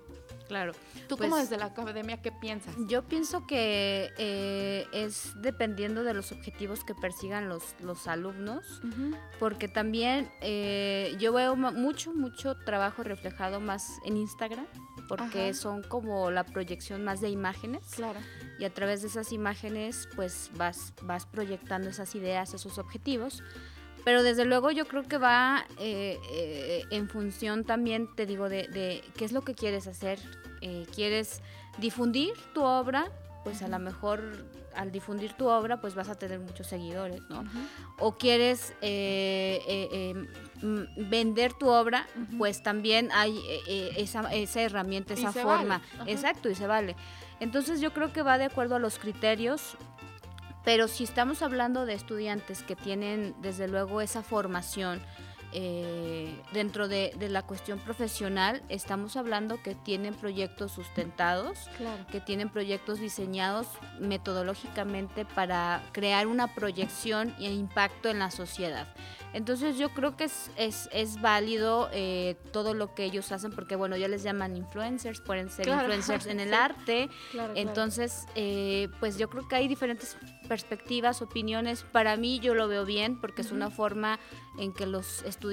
Claro. 0.48 0.72
¿Tú 1.08 1.16
como 1.16 1.30
pues 1.30 1.48
desde 1.48 1.58
la 1.58 1.66
academia 1.66 2.20
qué 2.20 2.30
piensas? 2.30 2.74
Yo 2.86 3.02
pienso 3.02 3.46
que 3.46 4.12
eh, 4.18 4.86
es 4.92 5.32
dependiendo 5.40 6.04
de 6.04 6.12
los 6.12 6.32
objetivos 6.32 6.84
que 6.84 6.94
persigan 6.94 7.48
los, 7.48 7.74
los 7.80 8.06
alumnos, 8.06 8.82
porque 9.38 9.68
también 9.68 10.30
eh, 10.42 11.16
yo 11.18 11.32
veo 11.32 11.56
mucho, 11.56 12.12
mucho 12.12 12.56
trabajo 12.56 13.02
reflejado 13.02 13.60
más 13.60 13.98
en 14.04 14.18
Instagram, 14.18 14.66
porque 15.08 15.54
son 15.54 15.82
como 15.82 16.30
la 16.30 16.44
proyección 16.44 17.04
más 17.04 17.20
de 17.20 17.28
imágenes. 17.28 17.84
Claro. 17.94 18.18
Y 18.58 18.64
a 18.64 18.70
través 18.70 19.02
de 19.02 19.08
esas 19.08 19.32
imágenes, 19.32 20.08
pues 20.16 20.50
vas, 20.56 20.92
vas 21.02 21.26
proyectando 21.26 21.88
esas 21.90 22.14
ideas, 22.14 22.54
esos 22.54 22.78
objetivos. 22.78 23.42
Pero 24.04 24.22
desde 24.22 24.44
luego 24.44 24.70
yo 24.70 24.86
creo 24.86 25.02
que 25.02 25.16
va 25.16 25.64
eh, 25.78 26.18
eh, 26.30 26.84
en 26.90 27.08
función 27.08 27.64
también, 27.64 28.08
te 28.14 28.26
digo, 28.26 28.48
de, 28.48 29.02
qué 29.16 29.24
es 29.24 29.32
lo 29.32 29.42
que 29.42 29.54
quieres 29.54 29.86
hacer. 29.86 30.18
Eh, 30.60 30.86
¿Quieres 30.94 31.40
difundir 31.78 32.34
tu 32.52 32.62
obra? 32.62 33.10
Pues 33.44 33.62
a 33.62 33.68
lo 33.68 33.78
mejor 33.78 34.46
al 34.74 34.90
difundir 34.90 35.34
tu 35.34 35.46
obra, 35.48 35.80
pues 35.80 35.94
vas 35.94 36.08
a 36.08 36.16
tener 36.16 36.40
muchos 36.40 36.66
seguidores, 36.66 37.20
¿no? 37.28 37.44
O 37.98 38.16
quieres 38.16 38.74
em, 38.80 40.26
vender 40.96 41.52
tu 41.52 41.68
obra, 41.68 42.06
pues 42.38 42.62
también 42.62 43.10
hay 43.12 43.38
esa, 43.96 44.32
esa, 44.34 44.62
herramienta, 44.62 45.14
esa 45.14 45.32
forma. 45.32 45.82
Exacto, 46.06 46.48
y 46.48 46.54
se 46.54 46.66
vale. 46.66 46.96
Entonces 47.38 47.80
yo 47.80 47.92
creo 47.92 48.12
que 48.12 48.22
va 48.22 48.38
de 48.38 48.46
acuerdo 48.46 48.76
a 48.76 48.78
los 48.78 48.98
criterios 48.98 49.76
pero 50.64 50.88
si 50.88 51.04
estamos 51.04 51.42
hablando 51.42 51.84
de 51.86 51.94
estudiantes 51.94 52.62
que 52.62 52.74
tienen 52.74 53.34
desde 53.42 53.68
luego 53.68 54.00
esa 54.00 54.22
formación 54.22 55.00
eh, 55.56 56.34
dentro 56.52 56.88
de, 56.88 57.14
la 57.30 57.42
cuestión 57.42 57.78
profesional, 57.78 58.60
estamos 58.68 59.16
hablando 59.16 59.62
que 59.62 59.76
tienen 59.76 60.12
proyectos 60.14 60.72
sustentados, 60.72 61.70
que 62.10 62.20
tienen 62.20 62.48
proyectos 62.48 62.98
diseñados 62.98 63.68
metodológicamente 64.00 65.24
para 65.24 65.80
crear 65.92 66.26
una 66.26 66.52
proyección 66.54 67.34
e 67.38 67.52
impacto 67.52 68.08
en 68.08 68.18
la 68.18 68.32
sociedad. 68.32 68.88
Entonces 69.32 69.78
yo 69.78 69.90
creo 69.90 70.16
que 70.16 70.24
es, 70.24 70.50
es, 70.56 70.88
es 70.92 71.20
válido 71.20 71.88
eh, 71.92 72.36
todo 72.52 72.72
lo 72.72 72.94
que 72.94 73.04
ellos 73.04 73.32
hacen, 73.32 73.52
porque 73.52 73.74
bueno, 73.74 73.96
ya 73.96 74.06
les 74.06 74.22
llaman 74.22 74.56
influencers, 74.56 75.20
pueden 75.20 75.50
ser 75.50 75.68
influencers 75.68 76.26
en 76.26 76.38
el 76.40 76.54
arte. 76.54 77.10
Entonces, 77.56 78.26
eh, 78.36 78.88
pues 79.00 79.18
yo 79.18 79.28
creo 79.30 79.48
que 79.48 79.56
hay 79.56 79.66
diferentes 79.66 80.16
perspectivas, 80.48 81.20
opiniones. 81.20 81.82
Para 81.82 82.16
mí 82.16 82.38
yo 82.38 82.54
lo 82.54 82.68
veo 82.68 82.84
bien 82.84 83.20
porque 83.20 83.42
es 83.42 83.50
una 83.50 83.70
forma 83.70 84.20
en 84.58 84.72
que 84.72 84.86
los 84.86 85.22
estudiantes 85.24 85.43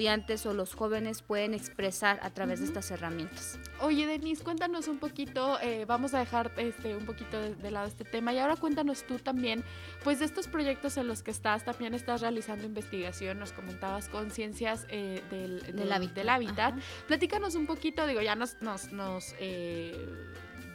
o 0.45 0.54
los 0.54 0.73
jóvenes 0.73 1.21
pueden 1.21 1.54
expresar 1.54 2.19
a 2.23 2.30
través 2.30 2.60
de 2.62 2.65
estas 2.65 2.89
herramientas. 2.91 3.60
Oye, 3.82 4.08
Denise, 4.08 4.41
cuéntanos 4.41 4.88
un 4.88 4.99
poquito, 4.99 5.60
eh, 5.60 5.84
vamos 5.86 6.13
a 6.13 6.19
dejar 6.19 6.51
este, 6.56 6.95
un 6.95 7.06
poquito 7.06 7.39
de, 7.39 7.71
lado 7.71 7.88
este 7.88 8.06
tema 8.06 8.34
y 8.34 8.39
ahora 8.39 8.56
cuéntanos 8.56 9.04
tú 9.04 9.19
también, 9.19 9.63
pues 10.04 10.19
de 10.19 10.25
estos 10.25 10.47
proyectos 10.47 10.95
en 10.95 11.08
los 11.08 11.23
que 11.23 11.32
estás, 11.32 11.65
también 11.65 11.93
estás 11.93 12.21
realizando 12.21 12.65
investigación, 12.65 13.39
nos 13.39 13.51
comentabas 13.51 14.08
conciencias 14.08 14.86
eh, 14.89 15.21
del, 15.30 15.60
del, 15.75 16.30
hábitat. 16.30 16.75
Platícanos 17.08 17.56
un 17.56 17.65
poquito, 17.65 18.08
digo, 18.08 18.21
ya 18.21 18.36
nos... 18.36 18.62
nos, 18.62 18.93
nos 18.93 19.36
eh, 19.39 20.08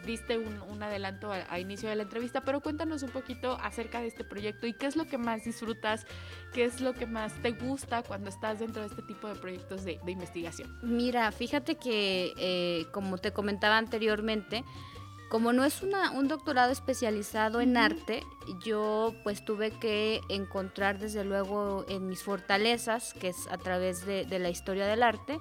diste 0.06 0.38
un, 0.38 0.82
adelanto 0.82 1.32
a, 1.32 1.58
inicio 1.58 1.88
de 1.88 1.96
la 1.96 2.04
entrevista, 2.04 2.42
pero 2.42 2.60
cuéntanos 2.60 3.02
un 3.02 3.10
poquito 3.10 3.58
acerca 3.60 4.00
de 4.00 4.06
este 4.06 4.24
proyecto 4.24 4.66
y 4.66 4.72
qué 4.72 4.86
es 4.86 4.96
lo 4.96 5.06
que 5.06 5.18
más 5.18 5.44
disfrutas, 5.44 6.06
qué 6.52 6.64
es 6.64 6.80
lo 6.80 6.94
que 6.94 7.06
más 7.06 7.34
te 7.42 7.52
gusta 7.52 8.02
cuando 8.02 8.30
estás 8.30 8.60
dentro 8.60 8.82
de 8.82 8.88
este 8.88 9.02
tipo 9.02 9.28
de 9.28 9.34
proyectos 9.34 9.84
de, 9.84 10.00
investigación. 10.06 10.78
Mira, 10.82 11.32
fíjate 11.32 11.74
que 11.76 12.32
eh, 12.38 12.86
como 12.92 13.18
te 13.18 13.32
comentaba 13.32 13.76
anteriormente, 13.76 14.64
como 15.28 15.52
no 15.52 15.64
es 15.64 15.82
una, 15.82 16.12
un 16.12 16.28
doctorado 16.28 16.70
especializado 16.70 17.60
en 17.60 17.76
arte, 17.76 18.22
yo 18.64 19.12
pues 19.24 19.44
tuve 19.44 19.72
que 19.72 20.20
encontrar 20.28 20.98
desde 21.00 21.24
luego 21.24 21.84
en 21.88 22.06
mis 22.06 22.22
fortalezas, 22.22 23.12
que 23.14 23.28
es 23.28 23.48
a 23.50 23.58
través 23.58 24.06
de, 24.06 24.24
la 24.38 24.50
historia 24.50 24.86
del 24.86 25.02
arte, 25.02 25.40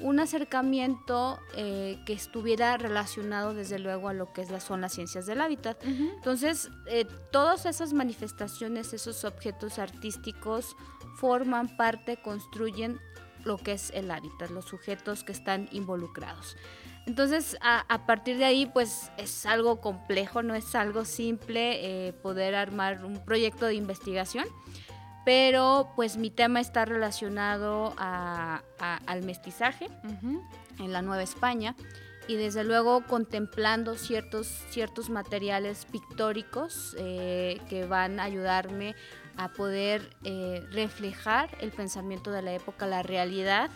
un 0.00 0.20
acercamiento 0.20 1.38
eh, 1.54 1.98
que 2.06 2.12
estuviera 2.12 2.76
relacionado 2.76 3.54
desde 3.54 3.78
luego 3.78 4.08
a 4.08 4.12
lo 4.12 4.32
que 4.32 4.46
son 4.60 4.80
las 4.80 4.92
ciencias 4.92 5.26
del 5.26 5.40
hábitat. 5.40 5.82
Entonces, 5.84 6.70
eh, 6.86 7.06
todas 7.30 7.66
esas 7.66 7.92
manifestaciones, 7.92 8.92
esos 8.92 9.24
objetos 9.24 9.78
artísticos 9.78 10.76
forman 11.16 11.76
parte, 11.76 12.16
construyen 12.16 13.00
lo 13.44 13.56
que 13.58 13.72
es 13.72 13.90
el 13.90 14.10
hábitat, 14.10 14.50
los 14.50 14.66
sujetos 14.66 15.24
que 15.24 15.32
están 15.32 15.68
involucrados. 15.72 16.56
Entonces, 17.06 17.56
a, 17.62 18.06
partir 18.06 18.36
de 18.36 18.44
ahí, 18.44 18.66
pues 18.66 19.10
es 19.16 19.46
algo 19.46 19.80
complejo, 19.80 20.42
no 20.42 20.54
es 20.54 20.74
algo 20.74 21.06
simple 21.06 22.08
eh, 22.08 22.12
poder 22.12 22.54
armar 22.54 23.02
un 23.02 23.24
proyecto 23.24 23.64
de 23.64 23.74
investigación, 23.74 24.44
pero 25.28 25.92
pues 25.94 26.16
mi 26.16 26.30
tema 26.30 26.58
está 26.58 26.86
relacionado 26.86 27.92
al 27.98 29.22
mestizaje 29.24 29.90
en 30.78 30.90
la 30.90 31.02
Nueva 31.02 31.22
España 31.22 31.76
y 32.28 32.36
desde 32.36 32.64
luego 32.64 33.04
contemplando 33.06 33.98
ciertos, 33.98 34.46
ciertos 34.70 35.10
materiales 35.10 35.84
pictóricos 35.84 36.96
eh, 36.98 37.60
que 37.68 37.84
van 37.84 38.20
a 38.20 38.24
ayudarme 38.24 38.96
a 39.36 39.48
poder 39.48 40.16
eh, 40.24 40.64
reflejar 40.70 41.50
el 41.60 41.72
pensamiento 41.72 42.30
de 42.30 42.40
la 42.40 42.54
época, 42.54 42.86
la 42.86 43.02
realidad 43.02 43.68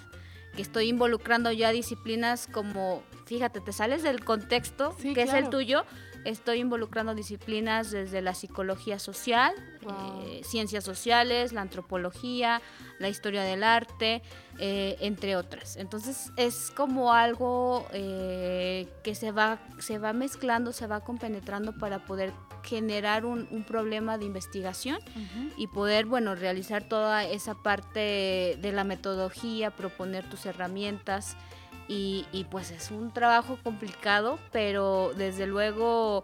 que 0.57 0.63
estoy 0.63 0.89
involucrando 0.89 1.53
ya 1.53 1.71
disciplinas 1.71 2.49
como, 2.51 3.03
fíjate, 3.27 3.61
te 3.61 3.75
sales 3.75 4.03
del 4.03 4.25
contexto 4.25 4.97
que 4.97 5.21
es 5.21 5.35
el 5.35 5.51
tuyo, 5.51 5.85
estoy 6.25 6.61
involucrando 6.61 7.15
disciplinas 7.15 7.91
desde 7.91 8.23
la 8.23 8.35
psicología 8.35 8.99
social, 8.99 9.53
eh, 9.83 10.41
ciencias 10.45 10.85
sociales, 10.85 11.53
la 11.53 11.63
antropología, 11.63 12.61
la 12.99 13.09
historia 13.09 13.43
del 13.43 13.65
arte, 13.65 14.23
eh, 14.59 14.97
entre 15.01 15.37
otras. 15.37 15.77
Entonces 15.77 16.31
es 16.37 16.71
como 16.71 17.13
algo 17.13 17.87
eh, 17.93 18.89
que 19.03 19.15
se 19.15 19.33
va, 19.33 19.59
se 19.79 19.99
va 19.99 20.13
mezclando, 20.13 20.73
se 20.73 20.87
va 20.87 21.01
compenetrando 21.01 21.73
para 21.77 22.05
poder 22.05 22.33
generar 22.63 23.25
un, 23.25 23.65
problema 23.67 24.19
de 24.19 24.25
investigación 24.25 24.99
y 25.57 25.67
poder, 25.67 26.07
bueno, 26.07 26.35
realizar 26.35 26.85
toda 26.85 27.25
esa 27.25 27.55
parte 27.55 28.57
de 28.61 28.73
la 28.73 28.85
metodología, 28.85 29.71
proponer 29.71 30.29
tus 30.29 30.47
herramientas 30.47 31.37
y, 31.93 32.27
y 32.33 32.45
pues 32.45 32.71
es 32.71 32.91
un 32.91 33.13
trabajo 33.13 33.59
complicado, 33.63 34.39
pero 34.51 35.13
desde 35.15 35.47
luego, 35.47 36.23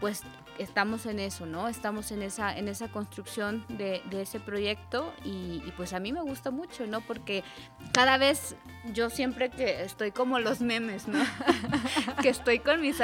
pues 0.00 0.22
estamos 0.58 1.06
en 1.06 1.20
eso, 1.20 1.46
¿no? 1.46 1.68
Estamos 1.68 2.10
en 2.10 2.22
esa, 2.22 2.56
en 2.56 2.66
esa 2.66 2.88
construcción 2.88 3.64
de, 3.68 4.02
ese 4.10 4.40
proyecto 4.40 5.12
y, 5.24 5.60
pues 5.76 5.92
a 5.92 6.00
mí 6.00 6.12
me 6.12 6.22
gusta 6.22 6.50
mucho, 6.50 6.86
¿no? 6.86 7.02
Porque 7.02 7.44
cada 7.92 8.18
vez 8.18 8.56
yo 8.92 9.10
siempre 9.10 9.50
que 9.50 9.82
estoy 9.82 10.10
como 10.10 10.40
los 10.40 10.60
memes, 10.60 11.06
¿no? 11.06 11.20
que 12.22 12.30
estoy 12.30 12.58
con 12.58 12.80
mis, 12.80 12.96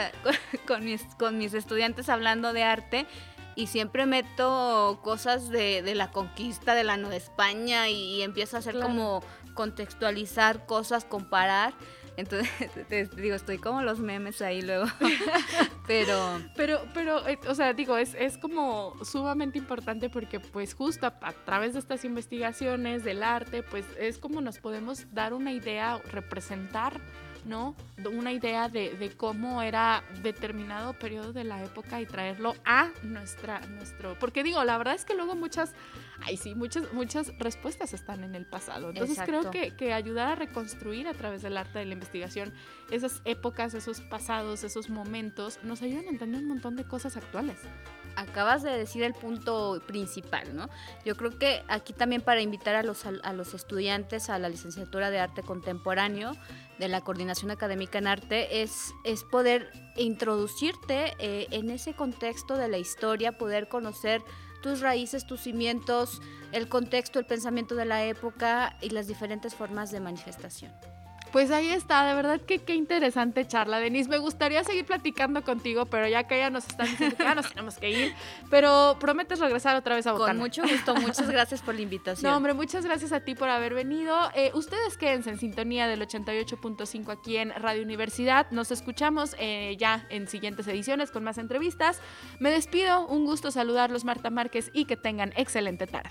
con, 0.66 0.84
mis, 0.84 1.02
con 1.18 1.38
mis 1.38 1.54
estudiantes 1.54 2.08
hablando 2.08 2.52
de 2.52 2.64
arte 2.64 3.06
y 3.54 3.66
siempre 3.66 4.06
meto 4.06 5.00
cosas 5.02 5.48
de, 5.48 5.82
la 5.94 6.10
conquista 6.10 6.74
de 6.74 6.84
la 6.84 6.96
Nueva 6.96 7.16
España 7.16 7.88
y, 7.88 8.22
empiezo 8.22 8.56
a 8.56 8.60
hacer 8.60 8.78
como 8.78 9.22
contextualizar 9.54 10.66
cosas, 10.66 11.04
comparar. 11.04 11.74
Entonces, 12.16 12.50
te 12.88 13.06
digo, 13.06 13.34
estoy 13.34 13.58
como 13.58 13.82
los 13.82 13.98
memes 13.98 14.42
ahí 14.42 14.62
luego. 14.62 14.86
pero. 15.86 16.40
Pero, 16.56 16.80
pero, 16.92 17.26
eh, 17.26 17.38
o 17.48 17.54
sea, 17.54 17.72
digo, 17.72 17.96
es, 17.96 18.14
es 18.14 18.38
como 18.38 18.94
sumamente 19.04 19.58
importante 19.58 20.10
porque, 20.10 20.40
pues, 20.40 20.74
justo 20.74 21.06
a, 21.06 21.14
a, 21.22 21.32
través 21.32 21.72
de 21.72 21.78
estas 21.78 22.04
investigaciones 22.04 23.04
del 23.04 23.22
arte, 23.22 23.62
pues, 23.62 23.86
es 23.98 24.18
como 24.18 24.40
nos 24.40 24.58
podemos 24.58 25.06
dar 25.12 25.32
una 25.32 25.52
idea, 25.52 25.98
representar 26.10 27.00
¿no? 27.44 27.74
Una 28.10 28.32
idea 28.32 28.68
de, 28.68 29.12
cómo 29.16 29.62
era 29.62 30.02
determinado 30.22 30.92
periodo 30.94 31.32
de 31.32 31.44
la 31.44 31.62
época 31.62 32.00
y 32.00 32.06
traerlo 32.06 32.54
a 32.64 32.90
nuestra, 33.02 33.60
nuestro, 33.60 34.18
porque 34.18 34.42
digo, 34.42 34.62
la 34.64 34.78
verdad 34.78 34.94
es 34.94 35.04
que 35.04 35.14
luego 35.14 35.34
muchas, 35.34 35.74
ay 36.20 36.36
sí, 36.36 36.54
muchas, 36.54 36.92
muchas 36.92 37.36
respuestas 37.38 37.94
están 37.94 38.24
en 38.24 38.34
el 38.34 38.46
pasado. 38.46 38.90
Entonces 38.90 39.18
creo 39.24 39.50
que, 39.50 39.74
que 39.74 39.92
ayudar 39.92 40.28
a 40.28 40.34
reconstruir 40.34 41.08
a 41.08 41.14
través 41.14 41.42
del 41.42 41.56
arte 41.56 41.78
de 41.78 41.86
la 41.86 41.92
investigación 41.92 42.52
esas 42.90 43.22
épocas, 43.24 43.74
esos 43.74 44.00
pasados, 44.00 44.64
esos 44.64 44.90
momentos, 44.90 45.58
nos 45.62 45.82
ayudan 45.82 46.06
a 46.06 46.10
entender 46.10 46.40
un 46.40 46.48
montón 46.48 46.76
de 46.76 46.84
cosas 46.84 47.16
actuales 47.16 47.58
acabas 48.16 48.62
de 48.62 48.70
decir 48.70 49.02
el 49.02 49.14
punto 49.14 49.82
principal, 49.86 50.54
¿no? 50.54 50.68
Yo 51.04 51.16
creo 51.16 51.38
que 51.38 51.62
aquí 51.68 51.92
también 51.92 52.22
para 52.22 52.40
invitar 52.40 52.74
a 52.74 52.82
los, 52.82 53.04
a 53.06 53.32
los 53.32 53.54
estudiantes 53.54 54.30
a 54.30 54.38
la 54.38 54.48
licenciatura 54.48 55.10
de 55.10 55.18
arte 55.18 55.42
contemporáneo 55.42 56.32
de 56.78 56.88
la 56.88 57.00
Coordinación 57.00 57.50
Académica 57.50 57.98
en 57.98 58.06
Arte 58.06 58.62
es, 58.62 58.92
poder 59.30 59.70
introducirte 59.96 61.14
eh, 61.18 61.46
en 61.50 61.70
ese 61.70 61.94
contexto 61.94 62.56
de 62.56 62.68
la 62.68 62.78
historia, 62.78 63.38
poder 63.38 63.68
conocer 63.68 64.22
tus 64.62 64.80
raíces, 64.80 65.26
tus 65.26 65.40
cimientos, 65.40 66.20
el 66.52 66.68
contexto, 66.68 67.18
el 67.18 67.26
pensamiento 67.26 67.74
de 67.74 67.84
la 67.84 68.04
época 68.04 68.76
y 68.80 68.90
las 68.90 69.06
diferentes 69.06 69.54
formas 69.54 69.90
de 69.90 70.00
manifestación. 70.00 70.72
Pues 71.32 71.50
ahí 71.50 71.68
está, 71.68 72.04
de 72.04 72.14
verdad 72.14 72.40
que 72.40 72.58
qué 72.58 72.74
interesante 72.74 73.46
charla, 73.46 73.78
Denise. 73.78 74.08
Me 74.10 74.18
gustaría 74.18 74.62
seguir 74.64 74.84
platicando 74.84 75.42
contigo, 75.42 75.86
pero 75.86 76.06
ya 76.06 76.24
que 76.24 76.36
ya 76.36 76.50
nos 76.50 76.66
están 76.68 76.86
diciendo 76.90 77.16
que 77.16 77.24
ya 77.24 77.34
nos 77.34 77.48
tenemos 77.48 77.78
que 77.78 77.90
ir, 77.90 78.14
pero 78.50 78.96
prometes 79.00 79.38
regresar 79.38 79.74
otra 79.76 79.94
vez 79.94 80.06
a 80.06 80.12
Botana. 80.12 80.32
Con 80.32 80.38
mucho 80.38 80.62
gusto, 80.62 80.94
muchas 80.94 81.30
gracias 81.30 81.62
por 81.62 81.74
la 81.74 81.80
invitación. 81.80 82.30
No, 82.30 82.36
hombre, 82.36 82.52
muchas 82.52 82.84
gracias 82.84 83.12
a 83.12 83.20
ti 83.20 83.34
por 83.34 83.48
haber 83.48 83.72
venido. 83.72 84.14
Eh, 84.34 84.50
ustedes 84.54 84.98
quédense 84.98 85.30
en 85.30 85.38
sintonía 85.38 85.86
del 85.88 86.02
88.5 86.02 87.10
aquí 87.10 87.38
en 87.38 87.50
Radio 87.50 87.82
Universidad. 87.82 88.50
Nos 88.50 88.70
escuchamos 88.70 89.34
eh, 89.38 89.76
ya 89.78 90.06
en 90.10 90.28
siguientes 90.28 90.68
ediciones 90.68 91.10
con 91.10 91.24
más 91.24 91.38
entrevistas. 91.38 92.00
Me 92.40 92.50
despido, 92.50 93.06
un 93.06 93.24
gusto 93.24 93.50
saludarlos, 93.50 94.04
Marta 94.04 94.28
Márquez, 94.28 94.70
y 94.74 94.84
que 94.84 94.98
tengan 94.98 95.32
excelente 95.36 95.86
tarde. 95.86 96.10